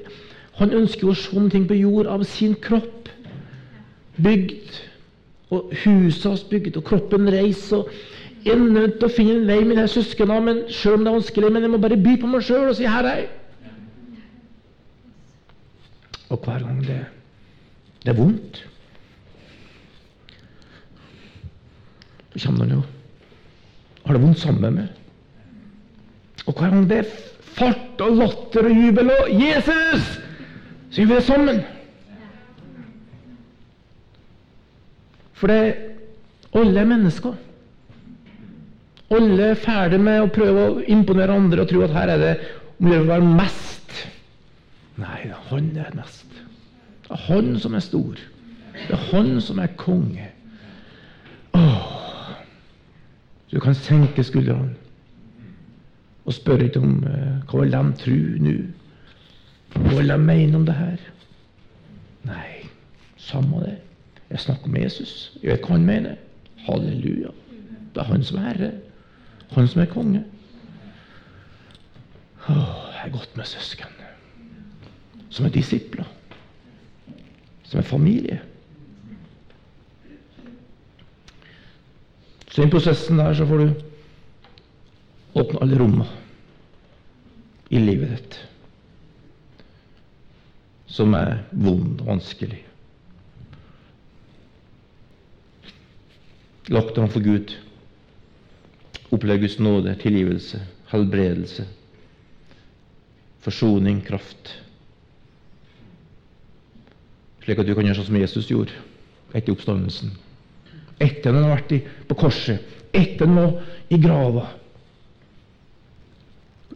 Han 0.59 0.73
ønsker 0.75 1.07
å 1.07 1.15
se 1.15 1.39
noe 1.39 1.61
på 1.67 1.77
jord 1.79 2.09
av 2.11 2.23
sin 2.27 2.57
kropp. 2.59 3.07
Bygd. 4.21 4.81
Og 5.51 5.73
huset 5.83 6.29
hans 6.29 6.43
bygd, 6.47 6.77
og 6.79 6.85
kroppen 6.87 7.27
reist. 7.33 7.73
Og 7.75 7.89
jeg 8.45 8.55
er 8.55 8.63
nødt 8.63 8.97
til 8.99 9.09
å 9.09 9.13
finne 9.13 9.35
en 9.39 9.47
vei 9.49 9.59
med 9.67 9.77
de 9.77 9.87
søsknene, 9.91 10.39
men 10.45 10.63
selv 10.71 10.97
om 10.97 11.05
det 11.05 11.11
er 11.11 11.17
vanskelig. 11.19 11.51
Men 11.51 11.67
jeg 11.67 11.73
må 11.73 11.81
bare 11.83 11.99
by 11.99 12.15
på 12.21 12.31
meg 12.31 12.45
sjøl 12.47 12.71
og 12.71 12.75
si 12.75 12.87
'her 12.87 13.05
er 13.05 13.21
jeg'. 13.21 13.37
Og 16.31 16.39
hver 16.39 16.59
gang 16.63 16.79
det, 16.87 17.05
det 18.05 18.09
er 18.09 18.13
vondt 18.13 18.65
Så 22.35 22.47
kommer 22.47 22.63
han 22.63 22.71
jo 22.77 22.81
har 24.05 24.17
det 24.17 24.21
vondt 24.21 24.39
sammen 24.39 24.73
med. 24.75 24.87
Og 26.45 26.53
hver 26.57 26.69
gang 26.69 26.87
det 26.89 26.97
er 26.97 27.11
fart 27.55 28.01
og 28.01 28.17
latter 28.17 28.65
og 28.65 28.75
jubel 28.75 29.11
og 29.13 29.29
'Jesus', 29.29 30.19
så 30.91 31.01
gjør 31.01 31.07
vi 31.07 31.15
det 31.15 31.23
sammen. 31.23 31.61
For 35.41 35.49
det 35.49 35.61
alle 36.53 36.83
er 36.83 36.85
mennesker. 36.85 37.33
Alle 39.11 39.51
er 39.51 39.59
ferdig 39.59 39.99
med 39.99 40.21
å 40.21 40.29
prøve 40.31 40.65
å 40.67 40.81
imponere 40.91 41.35
andre 41.35 41.63
og 41.63 41.71
tro 41.71 41.81
at 41.83 41.95
her 41.95 42.11
er 42.13 42.21
det 42.21 42.33
om 42.79 42.91
å 42.93 42.99
være 43.09 43.31
mest. 43.39 43.95
Nei, 45.01 45.23
det 45.25 45.33
er 45.33 45.47
han 45.49 45.71
er 45.81 45.97
mest. 45.97 46.37
Det 47.07 47.17
er 47.17 47.25
han 47.25 47.55
som 47.59 47.75
er 47.75 47.83
stor. 47.83 48.21
Det 48.75 48.95
er 48.95 49.07
han 49.09 49.33
som 49.43 49.59
er 49.59 49.73
konge. 49.81 50.29
Åh. 51.57 51.89
Du 53.51 53.59
kan 53.59 53.75
senke 53.75 54.23
skuldrene 54.23 54.77
og 56.21 56.35
spørre 56.37 56.69
ikke 56.69 56.79
om 56.79 56.99
uh, 57.01 57.41
hva 57.49 57.63
vil 57.63 57.73
de 57.73 57.81
tro 57.97 58.17
nå. 58.45 58.57
Hva 59.73 59.95
vil 59.97 60.13
de 60.13 60.17
mene 60.21 60.59
om 60.59 60.67
det 60.67 60.75
her? 60.77 61.07
Nei, 62.29 62.67
samme 63.17 63.63
det. 63.65 63.79
Jeg 64.31 64.39
snakker 64.39 64.65
om 64.65 64.75
Jesus. 64.75 65.37
Jeg 65.43 65.51
vet 65.51 65.65
hva 65.65 65.75
han 65.75 65.85
mener. 65.85 66.19
Halleluja. 66.65 67.33
Det 67.91 68.01
er 68.01 68.07
han 68.07 68.23
som 68.23 68.37
er 68.39 68.47
herre. 68.47 68.71
Han 69.51 69.67
som 69.67 69.81
er 69.81 69.89
konge. 69.91 70.23
Åh, 72.49 72.77
jeg 72.93 73.01
er 73.05 73.11
godt 73.11 73.35
med 73.37 73.45
søsken. 73.45 73.99
Som 75.29 75.45
er 75.45 75.53
disipler. 75.55 76.07
Som 77.63 77.79
er 77.79 77.87
familie. 77.87 78.39
Så 82.51 82.63
i 82.63 82.71
prosessen 82.71 83.19
der 83.19 83.33
så 83.33 83.45
får 83.47 83.57
du 83.57 83.69
åpne 85.39 85.61
alle 85.63 85.79
rommene 85.79 86.07
i 87.71 87.79
livet 87.79 88.11
ditt 88.11 88.39
som 90.91 91.13
er 91.15 91.37
vond 91.51 92.01
og 92.03 92.09
vanskelig. 92.09 92.59
Lagt 96.69 96.95
dem 96.95 97.09
for 97.09 97.23
Gud. 97.25 97.55
Opplev 99.11 99.41
Guds 99.41 99.57
nåde, 99.59 99.95
tilgivelse, 99.99 100.61
helbredelse, 100.91 101.65
forsoning, 103.41 104.01
kraft. 104.05 104.53
Slik 107.41 107.59
at 107.59 107.67
du 107.67 107.73
kan 107.75 107.87
gjøre 107.87 107.97
sånn 107.97 108.11
som 108.11 108.19
Jesus 108.21 108.49
gjorde 108.51 108.77
etter 109.33 109.55
oppstandelsen. 109.55 110.13
Etter 111.01 111.33
han 111.33 111.47
har 111.47 111.55
vært 111.55 111.73
i, 111.73 111.81
på 112.07 112.17
korset, 112.19 112.61
etter 112.93 113.25
han 113.25 113.39
var 113.39 113.55
i 113.89 113.97
grava. 113.99 114.45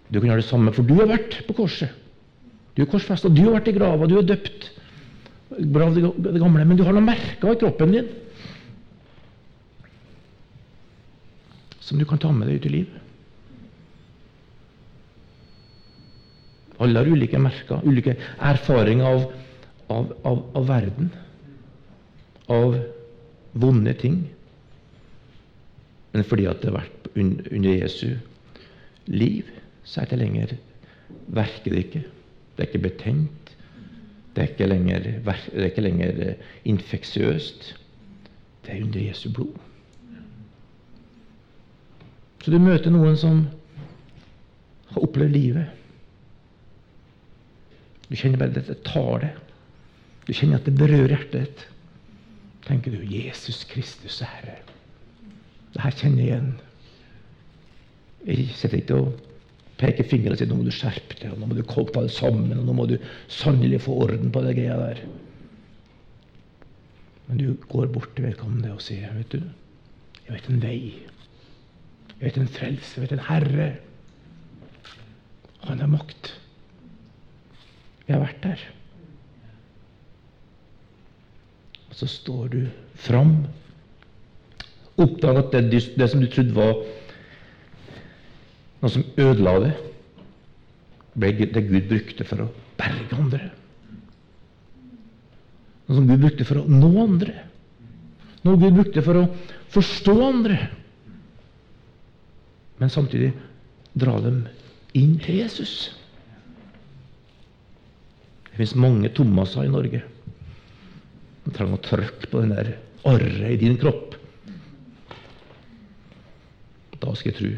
Du 0.09 0.17
kan 0.17 0.31
gjøre 0.31 0.41
det 0.41 0.49
samme, 0.49 0.73
for 0.73 0.87
du 0.87 0.95
har 0.97 1.11
vært 1.11 1.43
på 1.45 1.55
korset. 1.57 1.93
Du 2.75 2.81
er 2.83 2.89
korsfesta, 2.91 3.29
du 3.31 3.43
har 3.45 3.59
vært 3.59 3.69
i 3.71 3.75
grava, 3.77 4.07
du 4.09 4.17
er 4.19 4.27
døpt. 4.27 4.71
Bra 5.71 5.87
det 5.93 6.39
gamle, 6.41 6.65
men 6.65 6.79
du 6.79 6.83
har 6.83 6.95
noen 6.95 7.07
merker 7.07 7.53
i 7.53 7.59
kroppen 7.61 7.93
din 7.93 8.09
som 11.85 11.99
du 12.01 12.05
kan 12.09 12.21
ta 12.21 12.31
med 12.33 12.49
deg 12.49 12.59
ut 12.59 12.67
i 12.69 12.73
livet. 12.79 13.01
Alle 16.81 16.99
har 16.99 17.07
ulike 17.07 17.39
merker, 17.39 17.85
ulike 17.87 18.17
erfaringer 18.43 19.05
av, 19.07 19.25
av, 19.93 20.09
av, 20.27 20.41
av 20.57 20.65
verden. 20.67 21.11
Av 22.51 22.75
vonde 23.55 23.93
ting. 24.01 24.17
Men 26.11 26.25
fordi 26.27 26.49
at 26.49 26.61
det 26.63 26.71
har 26.71 26.81
vært 26.81 27.09
under 27.15 27.71
Jesu 27.71 28.17
liv, 29.07 29.47
så 29.85 30.01
er 30.03 30.11
det 30.11 30.19
lenger 30.19 30.55
verker 31.27 31.71
det 31.71 31.85
ikke. 31.85 32.03
Det 32.55 32.63
er 32.63 32.69
ikke 32.69 32.83
betent. 32.87 33.53
Det 34.35 34.43
er 34.43 34.51
ikke 34.51 34.67
lenger, 34.67 34.99
det 34.99 35.37
er 35.53 35.69
ikke 35.69 35.85
lenger 35.85 36.21
eh, 36.25 36.51
infeksiøst. 36.67 37.69
Det 38.65 38.73
er 38.73 38.83
under 38.83 38.99
Jesu 38.99 39.29
blod. 39.31 39.55
Så 42.45 42.51
du 42.53 42.59
møter 42.61 42.93
noen 42.93 43.15
som 43.17 43.39
har 44.91 45.01
opplevd 45.01 45.33
livet. 45.33 45.71
Du 48.05 48.13
kjenner 48.13 48.37
bare 48.37 48.61
at 48.61 48.67
det 48.69 48.83
tar 48.85 49.23
det. 49.23 49.31
Du 50.27 50.29
kjenner 50.29 50.59
at 50.59 50.67
det 50.67 50.75
berører 50.77 51.15
hjertet 51.15 51.39
ditt. 51.39 51.63
tenker 52.67 52.93
du 52.93 53.01
Jesus 53.01 53.63
Kristus 53.69 54.19
er 54.21 54.29
Herre. 54.29 54.59
Det 55.73 55.81
her 55.81 55.97
kjenner 55.97 56.21
jeg 56.21 56.27
igjen. 56.27 56.53
Jeg 58.29 58.45
sitter 58.61 58.77
ikke 58.77 58.99
og 59.01 59.25
peker 59.81 60.07
fingre 60.13 60.35
og 60.35 60.37
sier 60.37 60.49
nå 60.49 60.59
må 60.61 60.67
du 60.69 60.73
skjerpe 60.73 61.17
deg, 61.17 61.33
og 61.33 61.41
nå 61.41 61.49
må 61.49 61.57
du 61.57 61.65
komme 61.65 61.93
på 61.97 62.05
sammen, 62.13 62.53
og 62.53 62.69
nå 62.69 62.77
må 62.77 62.85
du 62.93 62.95
sannelig 63.25 63.81
få 63.87 63.97
orden 64.05 64.29
på 64.33 64.45
det 64.45 64.53
greia 64.61 64.77
der. 64.83 65.01
Men 67.25 67.41
du 67.41 67.57
går 67.73 67.89
bort 67.89 68.13
til 68.13 68.29
vedkommende 68.29 68.77
og 68.77 68.85
sier, 68.85 69.17
vet 69.17 69.33
du, 69.33 69.41
jeg 70.27 70.37
vet 70.37 70.53
en 70.53 70.61
vei. 70.61 70.79
Vet 72.21 72.37
en 72.39 72.47
frelse, 72.47 73.01
vet 73.01 73.11
en 73.11 73.25
Herre. 73.27 73.67
Han 75.65 75.81
har 75.81 75.91
makt. 75.91 76.31
Jeg 78.05 78.15
har 78.15 78.23
vært 78.23 78.43
der. 78.43 78.65
Og 81.89 81.97
så 81.99 82.09
står 82.11 82.47
du 82.53 82.61
fram. 82.95 83.37
oppdag 84.95 85.37
at 85.41 85.51
det, 85.51 85.81
det 85.99 86.05
som 86.07 86.21
du 86.23 86.27
trodde 86.31 86.55
var 86.55 86.77
noe 88.79 88.91
som 88.93 89.03
ødela 89.19 89.57
det, 89.59 89.73
ble 91.19 91.47
det 91.51 91.63
Gud 91.67 91.89
brukte 91.89 92.27
for 92.27 92.45
å 92.45 92.47
berge 92.79 93.17
andre. 93.17 93.49
Noe 95.85 95.97
som 95.97 96.07
Gud 96.07 96.23
brukte 96.23 96.47
for 96.47 96.61
å 96.61 96.69
nå 96.69 96.91
andre. 97.03 97.35
Noe 98.45 98.61
Gud 98.61 98.77
brukte 98.77 99.03
for 99.03 99.19
å 99.19 99.25
forstå 99.75 100.15
andre. 100.29 100.59
Men 102.77 102.91
samtidig 102.91 103.31
dra 103.95 104.17
dem 104.23 104.43
inn 104.95 105.15
til 105.23 105.39
Jesus. 105.43 105.93
Det 108.49 108.59
fins 108.59 108.75
mange 108.79 109.11
Thomaser 109.15 109.67
i 109.67 109.71
Norge. 109.71 110.01
De 111.45 111.53
trenger 111.53 111.77
å 111.77 111.85
trykke 111.85 112.29
på 112.31 112.43
den 112.43 112.53
der 112.55 112.75
arret 113.05 113.49
i 113.53 113.59
din 113.61 113.77
kropp. 113.79 114.15
Da 116.99 117.13
skal 117.15 117.31
jeg 117.31 117.39
tro. 117.39 117.51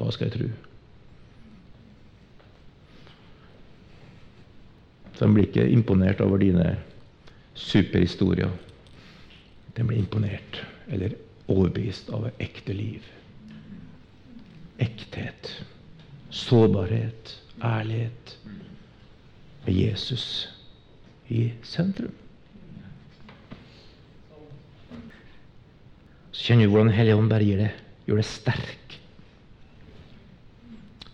Da 0.00 0.12
skal 0.12 0.28
jeg 0.28 0.36
tro. 0.36 0.48
De 5.16 5.28
blir 5.32 5.46
ikke 5.46 5.68
imponert 5.72 6.20
over 6.20 6.40
dine 6.42 6.74
superhistorier. 7.56 8.50
De 9.76 9.84
blir 9.84 10.00
imponert 10.00 10.60
eller 10.92 11.16
overbevist 11.48 12.10
av 12.14 12.26
et 12.28 12.44
ekte 12.48 12.74
liv. 12.76 13.06
Ekthet, 14.82 15.52
sårbarhet, 16.30 17.36
ærlighet. 17.64 18.36
Med 19.66 19.74
Jesus 19.74 20.48
i 21.28 21.48
sentrum. 21.66 22.14
Så 26.30 26.50
kjenner 26.50 26.68
du 26.68 26.74
hvordan 26.74 26.92
Hellige 26.94 27.16
Ånd 27.16 27.30
bare 27.32 27.46
gir 27.46 27.62
det, 27.64 27.70
gjør 28.06 28.20
det 28.20 28.26
sterk, 28.28 28.98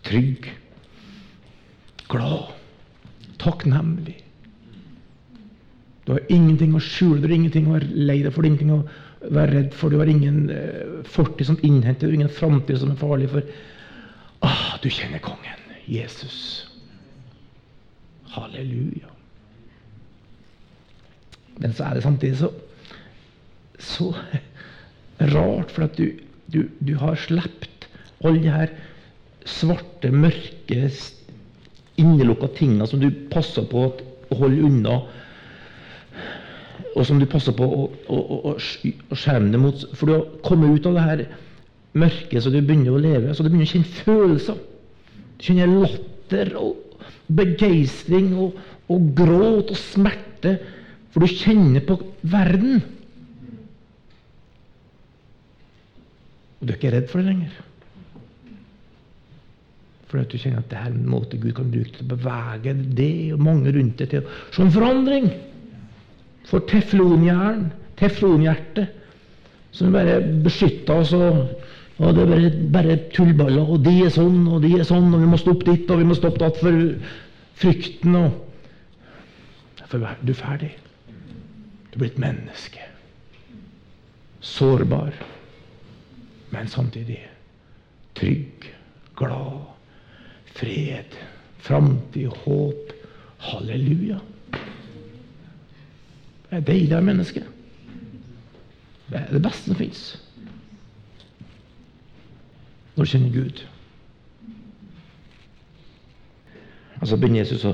trygg, 0.03 0.49
glad, 2.11 2.51
takknemlig. 3.41 4.19
Du 6.03 6.11
har 6.11 6.27
ingenting 6.27 6.75
å 6.75 6.83
skjule, 6.83 7.21
du 7.21 7.29
har 7.29 7.37
ingenting 7.37 7.69
å 7.71 7.77
være 7.77 7.87
lei 7.95 8.19
deg 8.25 8.35
for, 8.35 8.45
ingenting 8.45 8.73
å 8.75 8.83
være 9.31 9.53
redd 9.53 9.77
for, 9.77 9.89
du 9.89 10.01
har 10.01 10.09
ingen 10.11 10.49
eh, 10.51 10.99
fortid 11.07 11.47
som 11.47 11.59
innhenter, 11.63 12.07
du 12.07 12.11
har 12.11 12.19
ingen 12.21 12.37
framtid 12.37 12.79
som 12.81 12.91
er 12.91 12.99
farlig 12.99 13.29
for. 13.31 13.47
Ah, 14.43 14.75
du 14.83 14.89
kjenner 14.91 15.23
kongen, 15.23 15.65
Jesus. 15.87 16.37
Halleluja. 18.33 19.11
Men 21.61 21.75
så 21.77 21.85
er 21.85 21.95
det 21.95 22.03
samtidig 22.03 22.37
så, 22.41 22.49
så 23.79 24.09
rart, 25.35 25.71
for 25.71 25.85
at 25.85 25.97
du, 25.99 26.09
du, 26.51 26.65
du 26.81 26.95
har 26.99 27.19
sluppet 27.19 27.87
alle 28.23 28.41
de 28.43 28.51
her 28.51 28.73
svarte, 29.45 30.11
mørke, 30.11 30.87
innelukka 31.99 32.49
tinga 32.57 32.87
som 32.89 33.01
du 33.03 33.09
passer 33.31 33.67
på 33.69 33.85
å 33.91 34.37
holde 34.39 34.65
unna, 34.65 35.01
og 36.93 37.07
som 37.07 37.19
du 37.19 37.25
passer 37.29 37.55
på 37.57 37.65
å, 37.65 37.87
å, 37.89 38.19
å, 38.51 38.53
skjerme 38.59 39.49
deg 39.53 39.61
mot. 39.61 39.85
For 39.97 40.09
du 40.09 40.13
har 40.13 40.27
kommet 40.45 40.77
ut 40.77 40.89
av 40.89 40.97
det 40.97 41.05
her 41.07 41.23
mørket, 41.97 42.39
så 42.43 42.51
du 42.53 42.59
begynner 42.59 42.93
å 42.93 43.01
leve. 43.01 43.33
Så 43.33 43.45
du 43.45 43.49
begynner 43.49 43.69
å 43.69 43.73
kjenne 43.73 44.01
følelser. 44.03 44.59
Du 45.37 45.47
kjenner 45.47 45.73
latter 45.73 46.53
og 46.59 47.03
begeistring 47.33 48.33
og, 48.37 48.59
og 48.93 49.07
gråt 49.17 49.73
og 49.73 49.79
smerte. 49.79 50.57
For 51.13 51.25
du 51.25 51.33
kjenner 51.33 51.85
på 51.87 51.97
verden. 52.29 52.83
Og 56.59 56.67
du 56.67 56.73
er 56.73 56.77
ikke 56.77 56.93
redd 56.93 57.09
for 57.11 57.21
det 57.21 57.31
lenger. 57.31 57.55
Fordi 60.11 60.27
at 60.27 60.29
du 60.29 60.37
kjenner 60.37 60.61
at 60.61 60.69
det 60.69 60.77
er 60.77 60.91
en 60.91 61.09
måte 61.09 61.41
Gud 61.41 61.55
kan 61.57 61.73
bruke 61.73 61.95
til 61.95 62.05
å 62.05 62.11
bevege 62.13 62.75
det 62.99 63.15
og 63.33 63.41
mange 63.49 63.73
rundt 63.73 63.97
deg 63.97 64.11
til 64.11 64.21
å 64.21 64.37
se 64.53 64.61
en 64.61 64.75
forandring. 64.75 65.31
For 66.49 66.63
teflonjern, 66.69 67.71
teflonhjerte, 67.99 68.87
som 69.73 69.93
bare 69.95 70.19
beskytta 70.45 70.99
oss 71.01 71.13
og, 71.17 71.43
og 71.97 72.15
det 72.15 72.23
er 72.23 72.31
bare, 72.31 72.51
bare 72.73 72.97
tullballer, 73.13 73.69
og 73.75 73.83
de 73.85 73.93
er 74.05 74.13
sånn, 74.13 74.43
og 74.49 74.63
de 74.65 74.73
er 74.77 74.87
sånn, 74.87 75.11
og 75.13 75.21
vi 75.21 75.29
må 75.29 75.39
stoppe 75.41 75.69
ditt, 75.69 75.89
og 75.93 76.01
vi 76.01 76.07
må 76.09 76.17
stoppe 76.17 76.41
datt 76.41 76.59
for 76.61 76.79
frykten 77.61 78.17
og 78.19 78.39
For 79.93 80.01
du 80.25 80.31
er 80.33 80.37
ferdig. 80.39 80.71
Du 81.91 81.99
er 81.99 82.01
blitt 82.01 82.15
menneske. 82.17 82.81
Sårbar, 84.41 85.13
men 86.49 86.67
samtidig 86.67 87.19
trygg, 88.17 88.65
glad, 89.15 89.69
fred, 90.57 91.13
framtid, 91.61 92.33
håp. 92.43 92.93
Halleluja. 93.43 94.17
Det 96.53 96.59
er 96.61 96.65
deiligere 96.65 97.01
menneske. 97.01 97.41
Det 99.09 99.19
er 99.19 99.31
det 99.33 99.41
beste 99.41 99.71
som 99.71 99.75
fins. 99.75 100.01
Når 102.95 103.03
du 103.03 103.09
kjenner 103.09 103.33
Gud. 103.33 103.63
Altså 107.01 107.15
så 107.15 107.17
begynner 107.17 107.41
Jesus 107.41 107.65
å 107.65 107.73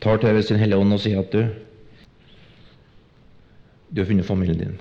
tar 0.00 0.22
til 0.22 0.38
ved 0.38 0.46
sin 0.46 0.62
Hellige 0.62 0.78
Ånd 0.78 0.94
og 0.94 1.02
sier 1.02 1.18
at 1.24 1.34
du 1.34 1.42
du 3.90 4.00
har 4.00 4.06
funnet 4.06 4.30
familien 4.30 4.62
din. 4.62 4.80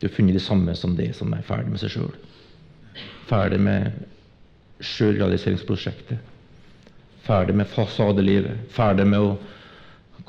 Du 0.00 0.06
har 0.06 0.12
funnet 0.12 0.36
det 0.36 0.44
samme 0.44 0.74
som 0.76 0.96
det 0.96 1.14
som 1.16 1.32
er 1.32 1.48
ferdig 1.48 1.72
med 1.72 1.80
seg 1.80 1.96
sjøl. 1.96 2.12
Ferdig 3.30 3.60
med 3.60 4.04
sjølrealiseringsprosjektet. 4.84 6.35
Ferdig 7.26 7.56
med 7.58 7.66
fasadelivet. 7.66 8.68
Ferdig 8.70 9.06
med 9.10 9.20
å 9.24 9.36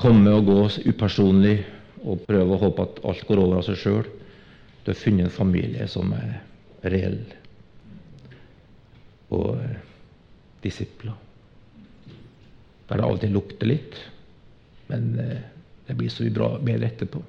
komme 0.01 0.33
og 0.33 0.47
gå 0.49 0.61
upersonlig 0.89 1.59
og 2.03 2.23
prøve 2.25 2.55
å 2.55 2.61
håpe 2.61 2.85
at 2.87 3.01
alt 3.05 3.25
går 3.27 3.41
over 3.43 3.59
av 3.59 3.67
seg 3.67 3.77
sjøl. 3.81 4.07
Du 4.83 4.91
har 4.91 4.97
funnet 4.97 5.27
en 5.27 5.33
familie 5.33 5.87
som 5.91 6.13
er 6.17 6.39
reell. 6.89 7.19
Og 9.33 9.57
eh, 9.59 9.79
disipler. 10.63 11.17
Der 12.87 13.01
det 13.03 13.19
til 13.25 13.35
lukter 13.35 13.67
litt, 13.67 13.97
men 14.87 15.09
eh, 15.19 15.41
det 15.87 15.97
blir 15.99 16.09
så 16.09 16.25
bra, 16.33 16.53
bedre 16.63 16.87
etterpå. 16.87 17.21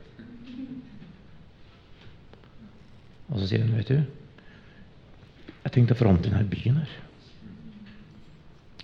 Og 3.28 3.42
så 3.42 3.50
sier 3.50 3.66
hun, 3.66 3.74
vet 3.76 3.90
du 3.92 3.98
Jeg 3.98 5.72
tenkte 5.74 5.92
å 5.96 6.00
forandre 6.00 6.30
denne 6.30 6.48
byen 6.48 6.78
her. 6.80 6.94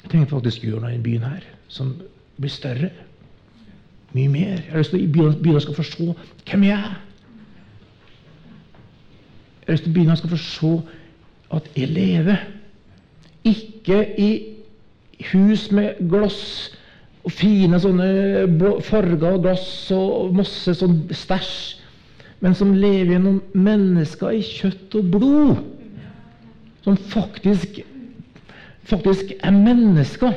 Jeg 0.04 0.12
trenger 0.12 0.28
faktisk 0.30 0.64
å 0.64 0.68
gjøre 0.68 0.84
noe 0.84 0.94
i 0.98 1.02
byen 1.02 1.24
her 1.24 1.44
som 1.72 1.94
blir 2.36 2.52
større. 2.52 2.90
Mye 4.14 4.28
mer. 4.28 4.60
Jeg 4.60 4.70
har 4.70 4.82
lyst 4.82 4.92
til 4.92 5.06
at 5.24 5.40
byen 5.42 5.62
skal 5.64 5.78
forstå 5.78 6.08
hvem 6.44 6.66
jeg 6.68 6.76
er. 6.76 6.98
Jeg 9.64 9.66
har 9.66 9.72
lyst 9.72 9.86
til 9.86 9.94
at 9.94 9.96
byen 9.96 10.20
skal 10.20 10.34
forstå 10.34 10.72
at 11.56 11.70
jeg 11.76 11.88
lever. 11.88 12.44
Ikke 13.48 14.02
i 14.20 14.30
hus 15.32 15.70
med 15.72 16.04
glass 16.10 16.42
og 17.24 17.32
fine 17.32 17.80
sånne 17.80 18.08
farger 18.84 19.38
og 19.38 19.46
glass 19.46 19.68
og 19.96 20.34
masse 20.36 20.74
sånn 20.76 20.98
stæsj, 21.14 21.54
men 22.44 22.56
som 22.56 22.74
lever 22.76 23.14
gjennom 23.14 23.40
mennesker 23.56 24.36
i 24.36 24.44
kjøtt 24.44 24.98
og 25.00 25.10
blod. 25.14 25.54
Som 26.84 26.98
faktisk, 27.08 27.80
faktisk 28.88 29.33
er 29.40 29.55
mennesker. 29.55 30.37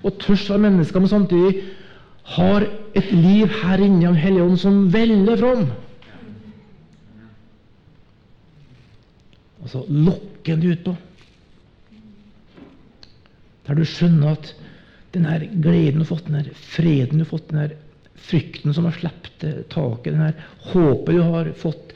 Og 0.00 0.16
tørs 0.22 0.48
være 0.50 0.64
mennesker, 0.64 1.00
men 1.00 1.12
samtidig 1.12 1.62
har 2.36 2.64
et 2.96 3.12
liv 3.12 3.50
her 3.62 3.82
inne 3.84 4.08
av 4.08 4.18
Hellige 4.18 4.46
Ånd 4.46 4.60
som 4.60 4.82
veller 4.92 5.40
fram. 5.40 5.66
Altså 9.60 9.84
lokkende 9.88 10.72
utpå. 10.72 10.94
Der 13.66 13.76
du 13.76 13.84
skjønner 13.86 14.32
at 14.34 14.54
den 15.14 15.26
her 15.28 15.44
gleden 15.62 16.00
du 16.00 16.04
har 16.04 16.12
fått, 16.14 16.26
den 16.30 16.40
her 16.40 16.48
freden 16.54 17.20
du 17.20 17.24
har 17.24 17.32
fått, 17.32 17.50
den 17.50 17.60
her 17.64 17.76
frykten 18.30 18.74
som 18.76 18.86
har 18.88 18.96
sluppet 18.96 19.68
taket, 19.72 20.14
den 20.14 20.22
her 20.22 20.34
håpet 20.72 21.16
du 21.16 21.22
har 21.24 21.50
fått, 21.58 21.94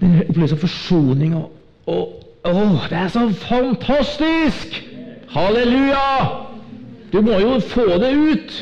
den 0.00 0.18
opplevelsen 0.22 0.58
av 0.58 0.64
forsoning 0.64 1.36
og, 1.38 1.52
og 1.90 2.18
Å, 2.42 2.52
det 2.90 2.98
er 2.98 3.10
så 3.12 3.28
fantastisk! 3.38 4.80
Halleluja! 5.30 6.06
Du 7.12 7.20
må 7.22 7.38
jo 7.38 7.58
få 7.62 7.84
det 8.02 8.10
ut! 8.18 8.54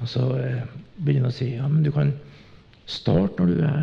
Og 0.00 0.08
så 0.08 0.28
eh, 0.38 0.62
begynner 0.96 1.26
han 1.26 1.32
å 1.32 1.34
si 1.34 1.48
ja, 1.56 1.66
men 1.66 1.82
du 1.84 1.90
kan 1.92 2.14
starte 2.88 3.42
når 3.42 3.50
du 3.50 3.64
er 3.66 3.82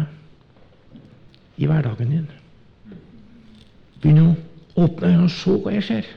i 1.57 1.67
hverdagen 1.67 2.15
din. 2.15 2.31
Begynn 3.99 4.23
å 4.23 4.31
åpne 4.79 5.11
øynene 5.11 5.27
og 5.27 5.35
se 5.35 5.59
hva 5.59 5.75
jeg 5.75 5.87
ser. 5.89 6.09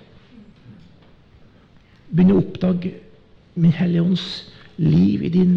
Begynn 2.14 2.36
å 2.36 2.40
oppdage 2.44 2.94
Min 3.60 3.74
Hellige 3.74 4.06
Ånds 4.06 4.30
liv 4.78 5.26
i 5.26 5.34
din 5.34 5.54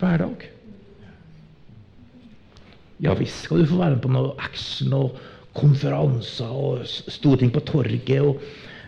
hverdag. 0.00 0.48
Ja 3.04 3.14
visst 3.18 3.44
skal 3.44 3.60
du 3.62 3.68
få 3.68 3.80
være 3.82 3.96
med 3.96 4.04
på 4.04 4.12
noe 4.12 4.34
action 4.40 4.94
og 4.96 5.18
konferanser 5.54 6.50
og 6.50 6.86
store 6.88 7.42
ting 7.42 7.52
på 7.54 7.62
torget 7.68 8.22
og 8.24 8.40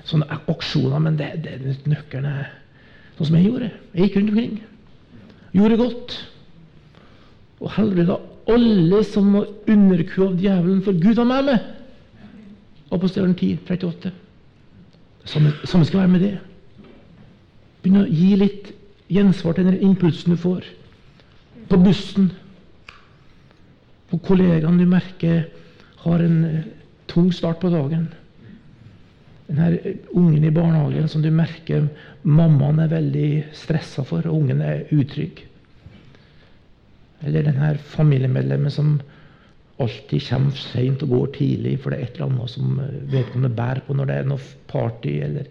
sånne 0.07 0.39
aksjoner, 0.51 1.03
men 1.03 1.19
det, 1.19 1.29
det, 1.45 1.77
nøkkelen 1.87 2.31
er 2.31 2.49
sånn 3.17 3.29
som 3.29 3.37
jeg 3.39 3.49
gjorde. 3.49 3.71
Jeg 3.93 4.07
gikk 4.07 4.19
rundt 4.19 4.33
omkring. 4.33 4.57
Gjorde 5.57 5.79
godt. 5.81 6.17
Og 7.63 7.73
helbreda 7.77 8.19
alle 8.53 9.03
som 9.09 9.33
var 9.35 9.49
underkua 9.73 10.31
av 10.31 10.43
djevelen, 10.43 10.83
for 10.87 11.01
Gud 11.03 11.19
var 11.19 11.29
med 11.31 11.51
meg. 11.51 11.71
Apostelen 12.95 13.35
10, 13.35 13.59
38. 13.67 14.13
Det 15.23 15.33
samme, 15.33 15.53
samme 15.67 15.87
skal 15.89 16.05
være 16.05 16.13
med 16.13 16.23
det. 16.23 16.35
Begynn 17.83 18.05
å 18.05 18.11
gi 18.11 18.33
litt 18.39 18.71
gjensvar 19.11 19.57
til 19.57 19.67
den 19.67 19.81
impulsen 19.83 20.35
du 20.35 20.39
får. 20.39 20.69
På 21.71 21.81
bussen. 21.83 22.31
På 24.11 24.19
kollegaen 24.23 24.79
du 24.79 24.87
merker 24.89 25.49
har 26.05 26.23
en 26.23 26.39
uh, 26.45 26.63
tung 27.11 27.33
start 27.35 27.61
på 27.63 27.71
dagen. 27.73 28.07
Den 29.47 29.61
her 29.63 29.77
ungen 30.11 30.45
i 30.45 30.55
barnehagen 30.55 31.09
som 31.09 31.23
du 31.23 31.31
merker 31.31 31.89
mammaen 32.23 32.81
er 32.83 32.91
veldig 32.91 33.29
stressa 33.55 34.05
for, 34.07 34.27
og 34.27 34.43
ungen 34.43 34.63
er 34.63 34.87
utrygg. 34.95 35.45
Eller 37.27 37.47
den 37.47 37.61
her 37.63 37.79
familiemedlemmet 37.97 38.75
som 38.75 38.97
alltid 39.83 40.25
kommer 40.29 40.59
seint 40.59 41.03
og 41.05 41.13
går 41.13 41.31
tidlig, 41.37 41.77
for 41.83 41.93
det 41.93 41.99
er 41.99 42.09
et 42.09 42.19
eller 42.19 42.31
annet 42.31 42.51
som 42.51 42.81
eh, 42.81 42.99
vedkommende 43.13 43.57
bærer 43.57 43.83
på 43.87 43.95
når 43.95 44.09
det 44.09 44.17
er 44.17 44.29
noe 44.31 44.51
party, 44.71 45.19
eller 45.27 45.51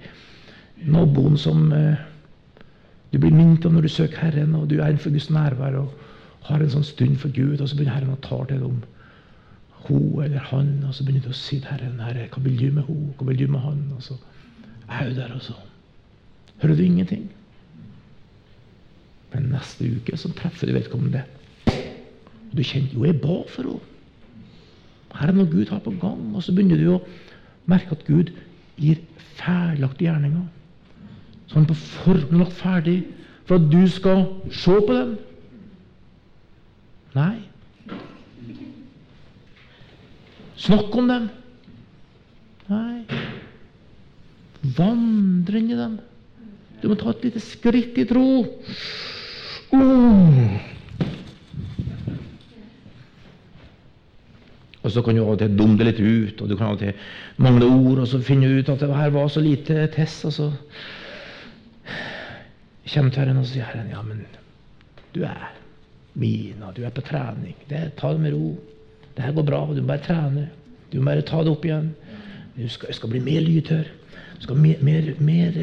naboen 0.85 1.37
som 1.39 1.69
du 3.15 3.19
blir 3.21 3.31
minnet 3.31 3.63
om 3.63 3.77
når 3.77 3.85
du 3.85 3.93
søker 3.93 4.25
Herren, 4.25 4.55
og 4.57 4.67
du 4.67 4.79
er 4.79 4.89
innenfor 4.89 5.13
Guds 5.13 5.29
nærvær 5.31 5.77
og 5.79 5.93
har 6.45 6.61
en 6.61 6.73
sånn 6.73 6.85
stund 6.85 7.17
for 7.21 7.33
Gud, 7.33 7.61
og 7.61 7.69
så 7.69 7.77
begynner 7.77 7.97
Herren 7.97 8.13
å 8.15 8.21
ta 8.23 8.43
til 8.49 8.61
dem. 8.61 8.83
hun 9.85 10.23
eller 10.23 10.39
han, 10.49 10.83
og 10.87 10.93
så 10.95 11.03
begynner 11.05 11.27
du 11.27 11.29
å 11.29 11.37
si 11.37 11.59
til 11.59 11.69
Herren, 11.69 11.99
Herre, 12.01 12.27
hva 12.33 12.41
vil 12.41 12.57
du 12.57 12.71
med 12.73 12.83
hun, 12.87 13.13
hva 13.17 13.27
vil 13.27 13.37
du 13.37 13.47
med 13.47 13.61
han? 13.61 13.81
Og 13.95 14.03
så 14.03 14.17
er 14.89 15.09
hun 15.09 15.15
der, 15.15 15.33
og 15.33 15.41
så 15.41 15.53
hører 16.61 16.75
du 16.75 16.83
ingenting. 16.83 17.27
Men 19.33 19.51
neste 19.51 19.85
uke 19.85 20.17
så 20.17 20.31
treffer 20.33 20.67
du 20.67 20.73
vedkommende. 20.73 21.23
Og 21.67 22.57
du 22.57 22.63
kjenner 22.63 22.93
jo, 22.93 23.05
jeg 23.05 23.21
ba 23.21 23.41
for 23.51 23.67
henne. 23.67 23.91
Her 25.15 25.31
er 25.31 25.37
noe 25.37 25.47
Gud 25.47 25.69
har 25.71 25.79
på 25.79 25.93
gang. 26.01 26.23
Og 26.35 26.43
så 26.43 26.51
begynner 26.55 26.79
du 26.79 26.89
å 26.95 27.03
merke 27.71 27.95
at 27.95 28.03
Gud 28.07 28.33
gir 28.79 28.99
ferdiglagte 29.37 30.03
gjerninger. 30.03 30.43
Så 31.47 31.59
han 31.59 31.67
på 31.69 31.77
forhånd 31.77 32.39
lagt 32.41 32.57
ferdig 32.57 32.97
for 33.45 33.59
at 33.59 33.69
du 33.71 33.85
skal 33.91 34.25
se 34.51 34.75
på 34.75 34.97
dem. 34.97 35.15
Nei. 37.15 37.37
Snakk 40.59 40.95
om 40.95 41.07
dem. 41.07 41.29
Nei. 42.67 43.05
Vandre 44.75 45.61
inn 45.61 45.71
i 45.71 45.79
dem. 45.79 45.97
Du 46.81 46.89
må 46.91 46.97
ta 46.99 47.13
et 47.13 47.27
lite 47.29 47.43
skritt 47.43 47.97
i 48.01 48.07
tro. 48.09 48.25
Uh. 49.71 50.57
Og 54.85 54.91
så 54.93 55.01
kan 55.01 55.17
du 55.17 55.23
av 55.23 55.33
og 55.33 55.39
til 55.41 55.55
dumme 55.57 55.79
det 55.79 55.87
litt 55.87 56.03
ut, 56.03 56.41
og 56.43 56.51
du 56.51 56.53
kan 56.57 56.67
av 56.67 56.75
og 56.75 56.83
til 56.83 56.93
mangle 57.41 57.71
ord, 57.71 58.03
og 58.03 58.09
så 58.11 58.21
finne 58.21 58.51
ut 58.53 58.69
at 58.69 58.83
det 58.83 58.91
her 58.93 59.15
var 59.15 59.31
så 59.33 59.41
lite 59.41 59.87
test, 59.95 60.27
og 60.29 60.35
så 60.35 60.51
kommer 62.91 63.17
Herren 63.17 63.41
og 63.41 63.47
sier 63.49 63.65
Herren, 63.65 63.89
ja, 63.89 64.03
men 64.05 64.21
du 65.15 65.23
er 65.25 65.47
min, 66.15 66.63
og 66.63 66.75
du 66.77 66.83
er 66.83 66.93
på 66.95 67.01
trening. 67.01 67.55
Det, 67.69 67.91
ta 67.99 68.13
det 68.13 68.21
med 68.23 68.33
ro. 68.33 68.55
Det 69.15 69.23
her 69.23 69.31
går 69.35 69.43
bra. 69.43 69.59
Du 69.75 69.81
må 69.81 69.87
bare 69.87 70.03
trene. 70.03 70.49
Du 70.91 70.99
må 70.99 71.09
bare 71.11 71.21
ta 71.27 71.43
det 71.43 71.51
opp 71.51 71.65
igjen. 71.65 71.91
Du 72.55 72.69
skal, 72.69 72.93
skal 72.93 73.11
bli 73.11 73.19
mer 73.19 73.43
lydhør. 73.43 73.89
Du 74.37 74.47
skal 74.47 74.55
mer, 74.55 74.83
mer, 74.83 75.11
mer, 75.19 75.59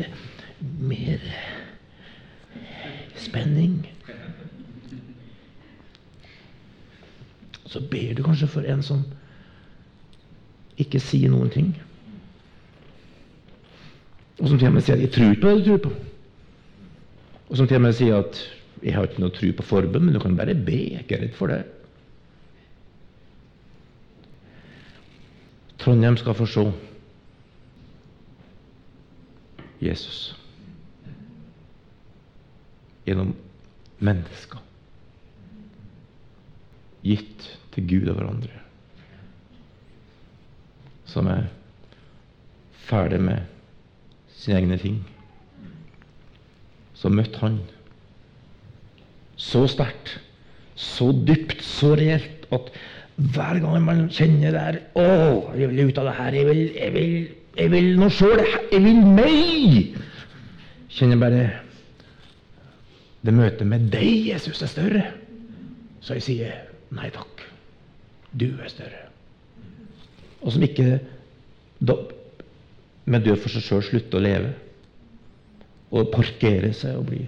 mer 0.80 1.18
spenning. 3.16 3.86
Så 7.66 7.80
ber 7.90 8.14
du 8.14 8.22
kanskje 8.22 8.46
for 8.52 8.68
en 8.68 8.82
som 8.84 9.04
ikke 10.80 11.00
sier 11.00 11.32
noen 11.32 11.50
ting. 11.52 11.72
Og 14.40 14.48
som 14.48 14.58
til 14.58 14.68
og 14.68 14.74
med 14.74 14.82
sier 14.82 14.96
at 14.96 15.00
'jeg 15.00 15.12
tror 15.12 15.34
på 15.40 15.48
det 15.48 15.58
du 15.58 15.64
tror 15.64 15.88
på'. 15.88 15.94
Og 17.48 17.56
som 17.56 17.66
til 17.66 17.74
og 17.74 17.82
med 17.82 17.92
sier 17.92 18.16
at 18.16 18.61
'jeg 18.82 18.94
har 18.94 19.06
ikke 19.06 19.20
noe 19.20 19.30
tro 19.30 19.52
på 19.52 19.62
forbund, 19.62 20.04
men 20.04 20.14
du 20.14 20.20
kan 20.20 20.36
bare 20.36 20.54
be'. 20.54 20.90
Jeg 20.90 20.94
er 20.94 20.98
ikke 20.98 21.20
redd 21.22 21.34
for 21.34 21.46
det. 21.46 21.64
Trondheim 25.78 26.16
skal 26.16 26.34
få 26.34 26.46
se 26.46 26.72
Jesus 29.82 30.38
gjennom 33.06 33.32
mennesker 33.98 34.62
gitt 37.02 37.48
til 37.74 37.88
Gud 37.90 38.12
og 38.12 38.14
hverandre. 38.14 38.60
Som 41.04 41.26
er 41.26 41.48
ferdig 42.86 43.18
med 43.20 43.42
sine 44.30 44.60
egne 44.60 44.78
ting. 44.78 45.02
Så 46.94 47.10
møtte 47.10 47.42
han 47.42 47.58
så 49.36 49.66
sterkt, 49.70 50.16
så 50.78 51.10
dypt, 51.12 51.62
så 51.64 51.94
reelt 51.98 52.46
at 52.52 52.72
hver 53.16 53.60
gang 53.60 53.84
man 53.84 54.06
kjenner 54.12 54.54
det 54.54 54.62
her 54.62 54.78
Å, 54.98 55.08
jeg 55.58 55.68
vil 55.70 55.90
ut 55.90 55.98
av 56.00 56.08
det 56.08 56.14
her. 56.16 56.36
Jeg 56.36 56.48
vil, 56.48 56.62
jeg 56.78 56.94
vil, 56.94 57.12
jeg 57.58 57.72
vil 57.74 57.90
noe 58.00 58.12
sjøl. 58.12 58.40
Jeg 58.72 58.80
vil 58.84 59.02
meg! 59.18 59.98
Kjenner 60.92 61.20
bare 61.20 61.42
Det 63.22 63.34
møtet 63.36 63.68
med 63.68 63.86
deg, 63.92 64.32
Jesus, 64.32 64.62
er 64.64 64.72
større. 64.72 65.04
Så 66.02 66.16
jeg 66.18 66.26
sier 66.26 66.56
nei 66.96 67.12
takk. 67.14 67.44
Du 68.32 68.48
er 68.56 68.72
større. 68.72 69.04
Og 70.42 70.50
som 70.54 70.64
ikke 70.66 70.96
da, 71.78 71.94
med 73.06 73.22
død 73.26 73.38
for 73.44 73.54
seg 73.54 73.62
sjøl 73.66 73.84
slutter 73.86 74.18
å 74.18 74.24
leve. 74.24 74.50
Og 75.92 76.10
parkere 76.10 76.72
seg 76.74 76.98
og 76.98 77.06
bli 77.12 77.22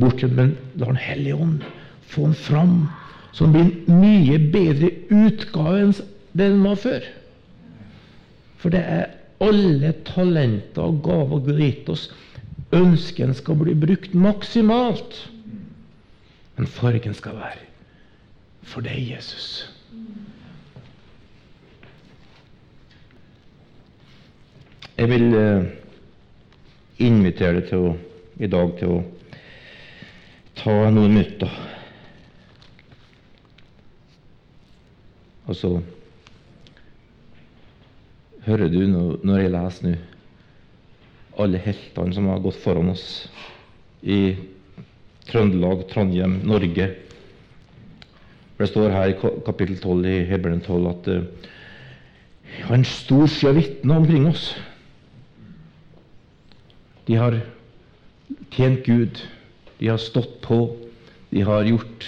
borte. 0.00 0.28
Men 0.28 0.56
la 0.76 0.86
Den 0.86 0.96
hellige 0.96 1.34
ånd 1.34 1.62
få 2.08 2.26
den 2.26 2.34
fram 2.34 2.88
så 3.32 3.46
den 3.46 3.52
blir 3.52 3.66
en 3.68 4.00
mye 4.00 4.38
bedre 4.52 4.88
utgave 5.14 5.82
enn 5.84 5.92
den 6.38 6.62
var 6.64 6.78
før. 6.80 7.04
For 8.58 8.74
det 8.74 8.80
er 8.82 9.12
alle 9.44 9.92
talenter 10.08 10.88
og 10.88 11.02
gaver 11.06 11.44
Gud 11.46 11.52
har 11.54 11.68
gitt 11.68 11.90
oss. 11.92 12.08
Ønsken 12.74 13.34
skal 13.38 13.60
bli 13.60 13.76
brukt 13.78 14.16
maksimalt. 14.18 15.20
Men 16.56 16.66
fargen 16.66 17.14
skal 17.14 17.38
være 17.38 17.66
for 18.68 18.84
deg, 18.84 18.98
Jesus. 19.14 19.68
Jeg 24.98 25.08
vil 25.12 25.30
eh, 25.38 25.68
invitere 27.06 27.60
deg 27.60 27.70
til 27.70 27.86
å, 27.86 27.94
i 28.42 28.50
dag 28.50 28.74
til 28.80 28.96
å 28.96 28.98
ta 30.58 30.74
noen 30.90 31.14
minutter 31.14 31.52
Og 35.48 35.56
så 35.56 35.70
hører 38.44 38.68
du 38.68 38.82
når 38.88 39.38
jeg 39.40 39.52
leser 39.54 39.86
nå 39.88 39.96
alle 41.38 41.60
heltene 41.62 42.12
som 42.16 42.26
har 42.28 42.42
gått 42.42 42.58
foran 42.60 42.90
oss 42.92 43.04
i 44.02 44.34
Trøndelag, 45.28 45.84
Trondheim, 45.90 46.38
Norge. 46.48 46.88
For 48.56 48.64
Det 48.64 48.70
står 48.72 48.94
her 48.96 49.12
i 49.12 49.16
kapittel 49.46 49.78
12 49.78 50.08
i 50.08 50.16
Hebelen 50.28 50.60
12 50.64 50.88
at 50.90 51.10
uh, 51.12 51.48
var 52.66 52.74
en 52.78 52.88
stor 52.88 53.26
sky 53.30 53.50
av 53.52 53.58
vitner 53.60 54.00
omkring 54.02 54.26
oss. 54.30 54.50
De 57.06 57.16
har 57.16 57.38
tjent 58.52 58.82
Gud, 58.84 59.22
de 59.78 59.88
har 59.88 60.00
stått 60.02 60.40
på, 60.42 60.76
de 61.30 61.42
har 61.46 61.66
gjort 61.68 62.06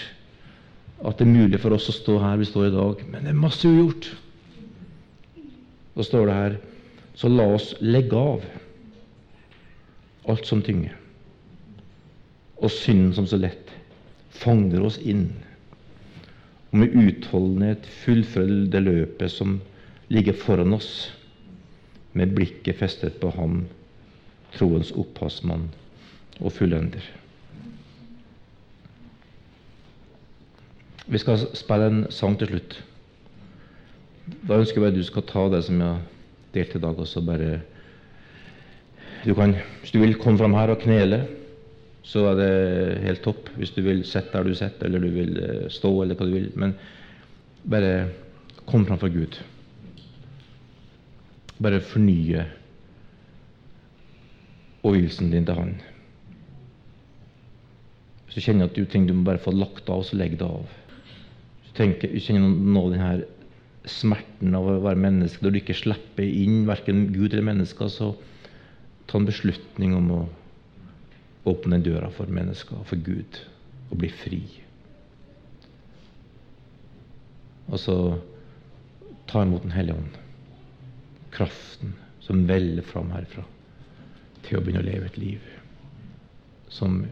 at 1.01 1.19
det 1.19 1.25
er 1.25 1.33
mulig 1.33 1.61
for 1.63 1.73
oss 1.73 1.89
å 1.89 1.97
stå 1.97 2.19
her 2.21 2.41
vi 2.41 2.49
står 2.49 2.69
i 2.69 2.75
dag. 2.75 3.05
Men 3.09 3.25
det 3.25 3.33
er 3.33 3.41
masse 3.41 3.69
ugjort. 3.69 4.11
Så 5.97 6.07
står 6.11 6.29
det 6.29 6.37
her 6.37 6.59
Så 7.21 7.29
la 7.29 7.45
oss 7.53 7.75
legge 7.83 8.17
av 8.17 8.45
alt 10.31 10.47
som 10.47 10.63
tynger, 10.65 10.95
og 12.63 12.71
synden 12.73 13.13
som 13.17 13.27
så 13.29 13.37
lett 13.37 13.73
fanger 14.41 14.87
oss 14.87 14.97
inn, 15.03 15.27
og 16.71 16.79
med 16.81 16.97
utholdenhet 16.97 17.89
fullfølge 18.05 18.71
det 18.73 18.85
løpet 18.87 19.35
som 19.35 19.59
ligger 20.09 20.39
foran 20.39 20.73
oss, 20.79 21.11
med 22.17 22.33
blikket 22.39 22.79
festet 22.79 23.21
på 23.21 23.35
Ham, 23.37 23.67
troens 24.55 24.95
opphavsmann 24.97 25.69
og 26.41 26.55
fullender. 26.57 27.05
Vi 31.11 31.19
skal 31.19 31.43
spille 31.59 31.89
en 31.91 32.05
sang 32.15 32.37
til 32.39 32.53
slutt. 32.53 32.77
Da 34.47 34.61
ønsker 34.61 34.79
jeg 34.79 34.85
bare 34.85 34.95
du 34.95 35.03
skal 35.07 35.27
ta 35.27 35.49
det 35.51 35.65
som 35.67 35.81
jeg 35.83 35.89
har 35.89 36.05
delt 36.55 36.77
i 36.79 36.83
dag, 36.85 37.01
og 37.03 37.09
så 37.11 37.23
bare 37.25 37.61
du 39.25 39.35
kan, 39.35 39.57
Hvis 39.81 39.91
du 39.91 39.99
vil 39.99 40.15
komme 40.15 40.39
fram 40.39 40.55
her 40.55 40.71
og 40.71 40.79
knele, 40.81 41.27
så 42.03 42.31
er 42.31 42.35
det 42.39 43.03
helt 43.03 43.23
topp. 43.23 43.51
Hvis 43.57 43.75
du 43.75 43.83
vil 43.83 44.05
sitte 44.05 44.33
der 44.33 44.45
du 44.45 44.55
sitter, 44.55 44.87
eller 44.87 44.99
du 44.99 45.11
vil 45.11 45.37
eh, 45.43 45.69
stå, 45.69 45.91
eller 46.03 46.15
hva 46.15 46.27
du 46.27 46.33
vil. 46.33 46.49
Men 46.55 46.75
bare 47.69 48.09
kom 48.67 48.87
fram 48.87 48.99
for 48.99 49.13
Gud. 49.13 49.37
Bare 51.61 51.83
fornye 51.85 52.47
overgivelsen 54.83 55.31
din 55.35 55.45
til 55.45 55.59
Han. 55.59 55.75
Hvis 58.25 58.39
du 58.39 58.47
kjenner 58.47 58.71
at 58.71 58.77
du 58.79 58.87
trenger 58.87 59.11
du 59.11 59.19
må 59.19 59.27
bare 59.27 59.43
få 59.43 59.53
lagt 59.53 59.91
av, 59.91 60.07
så 60.07 60.17
legg 60.17 60.39
det 60.39 60.47
av 60.47 60.80
tenker, 61.79 62.13
kjenner 62.19 62.49
nå 62.51 62.83
denne 62.93 63.13
smerten 63.89 64.55
av 64.57 64.67
å 64.69 64.81
være 64.85 65.01
menneske, 65.01 65.43
når 65.43 65.55
du 65.55 65.61
ikke 65.61 65.79
slipper 65.79 66.27
inn 66.27 66.67
verken 66.69 67.07
Gud 67.15 67.33
eller 67.33 67.47
mennesker, 67.51 67.89
så 67.93 68.13
ta 69.11 69.19
en 69.19 69.29
beslutning 69.29 69.95
om 69.97 70.11
å 70.15 70.21
åpne 71.51 71.79
den 71.79 71.87
døra 71.87 72.11
for 72.15 72.31
mennesker, 72.31 72.83
for 72.87 73.01
Gud, 73.03 73.41
og 73.91 74.03
bli 74.03 74.11
fri. 74.13 74.43
Og 77.71 77.79
så 77.81 77.97
ta 79.31 79.45
imot 79.47 79.63
Den 79.63 79.75
hellige 79.75 79.97
ånd. 79.97 80.19
Kraften 81.31 81.95
som 82.21 82.47
veller 82.49 82.83
fram 82.83 83.13
herfra 83.15 83.45
til 84.43 84.59
å 84.59 84.63
begynne 84.65 84.83
å 84.83 84.89
leve 84.89 85.07
et 85.07 85.19
liv 85.21 85.47
som 86.71 87.05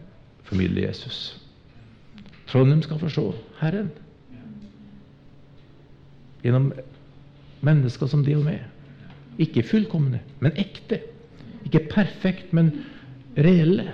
formidler 0.48 0.88
Jesus. 0.88 1.38
Trondheim 2.50 2.82
skal 2.82 3.00
forstå 3.02 3.24
Herren 3.60 3.90
gjennom 6.48 6.72
mennesker 7.64 8.10
som 8.10 8.24
det 8.26 8.36
og 8.38 8.46
meg. 8.48 8.64
Ikke 9.38 9.66
fullkomne, 9.66 10.20
men 10.42 10.56
ekte. 10.58 11.02
Ikke 11.66 11.84
perfekt, 11.90 12.52
men 12.56 12.72
reelle. 13.38 13.92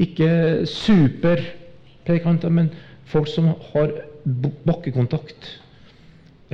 Ikke 0.00 0.64
superprekanter, 0.68 2.50
men 2.50 2.72
folk 3.10 3.28
som 3.28 3.52
har 3.72 3.92
bakkekontakt. 4.66 5.50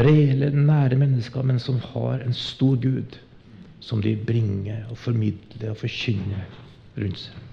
Reelle, 0.00 0.50
nære 0.54 0.98
mennesker, 0.98 1.42
men 1.46 1.60
som 1.62 1.78
har 1.92 2.24
en 2.24 2.34
stor 2.34 2.76
Gud 2.80 3.20
som 3.80 4.02
de 4.02 4.12
bringer 4.16 4.84
og 4.90 4.98
formidler 5.00 5.70
og 5.72 5.78
forkynner 5.80 6.44
rundt 7.00 7.22
seg. 7.22 7.46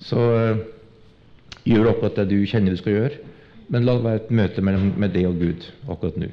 Så 0.00 0.16
uh, 0.16 0.62
gjør 1.68 1.90
akkurat 1.90 2.22
det 2.22 2.30
du 2.30 2.38
kjenner 2.48 2.72
du 2.72 2.80
skal 2.80 2.96
gjøre. 2.96 3.18
Men 3.70 3.86
la 3.86 3.96
det 3.96 4.04
være 4.04 4.20
et 4.24 4.30
møte 4.34 4.62
mellom, 4.66 4.92
med 4.98 5.12
deg 5.14 5.28
og 5.28 5.36
Gud 5.38 5.66
akkurat 5.86 6.18
nå. 6.18 6.30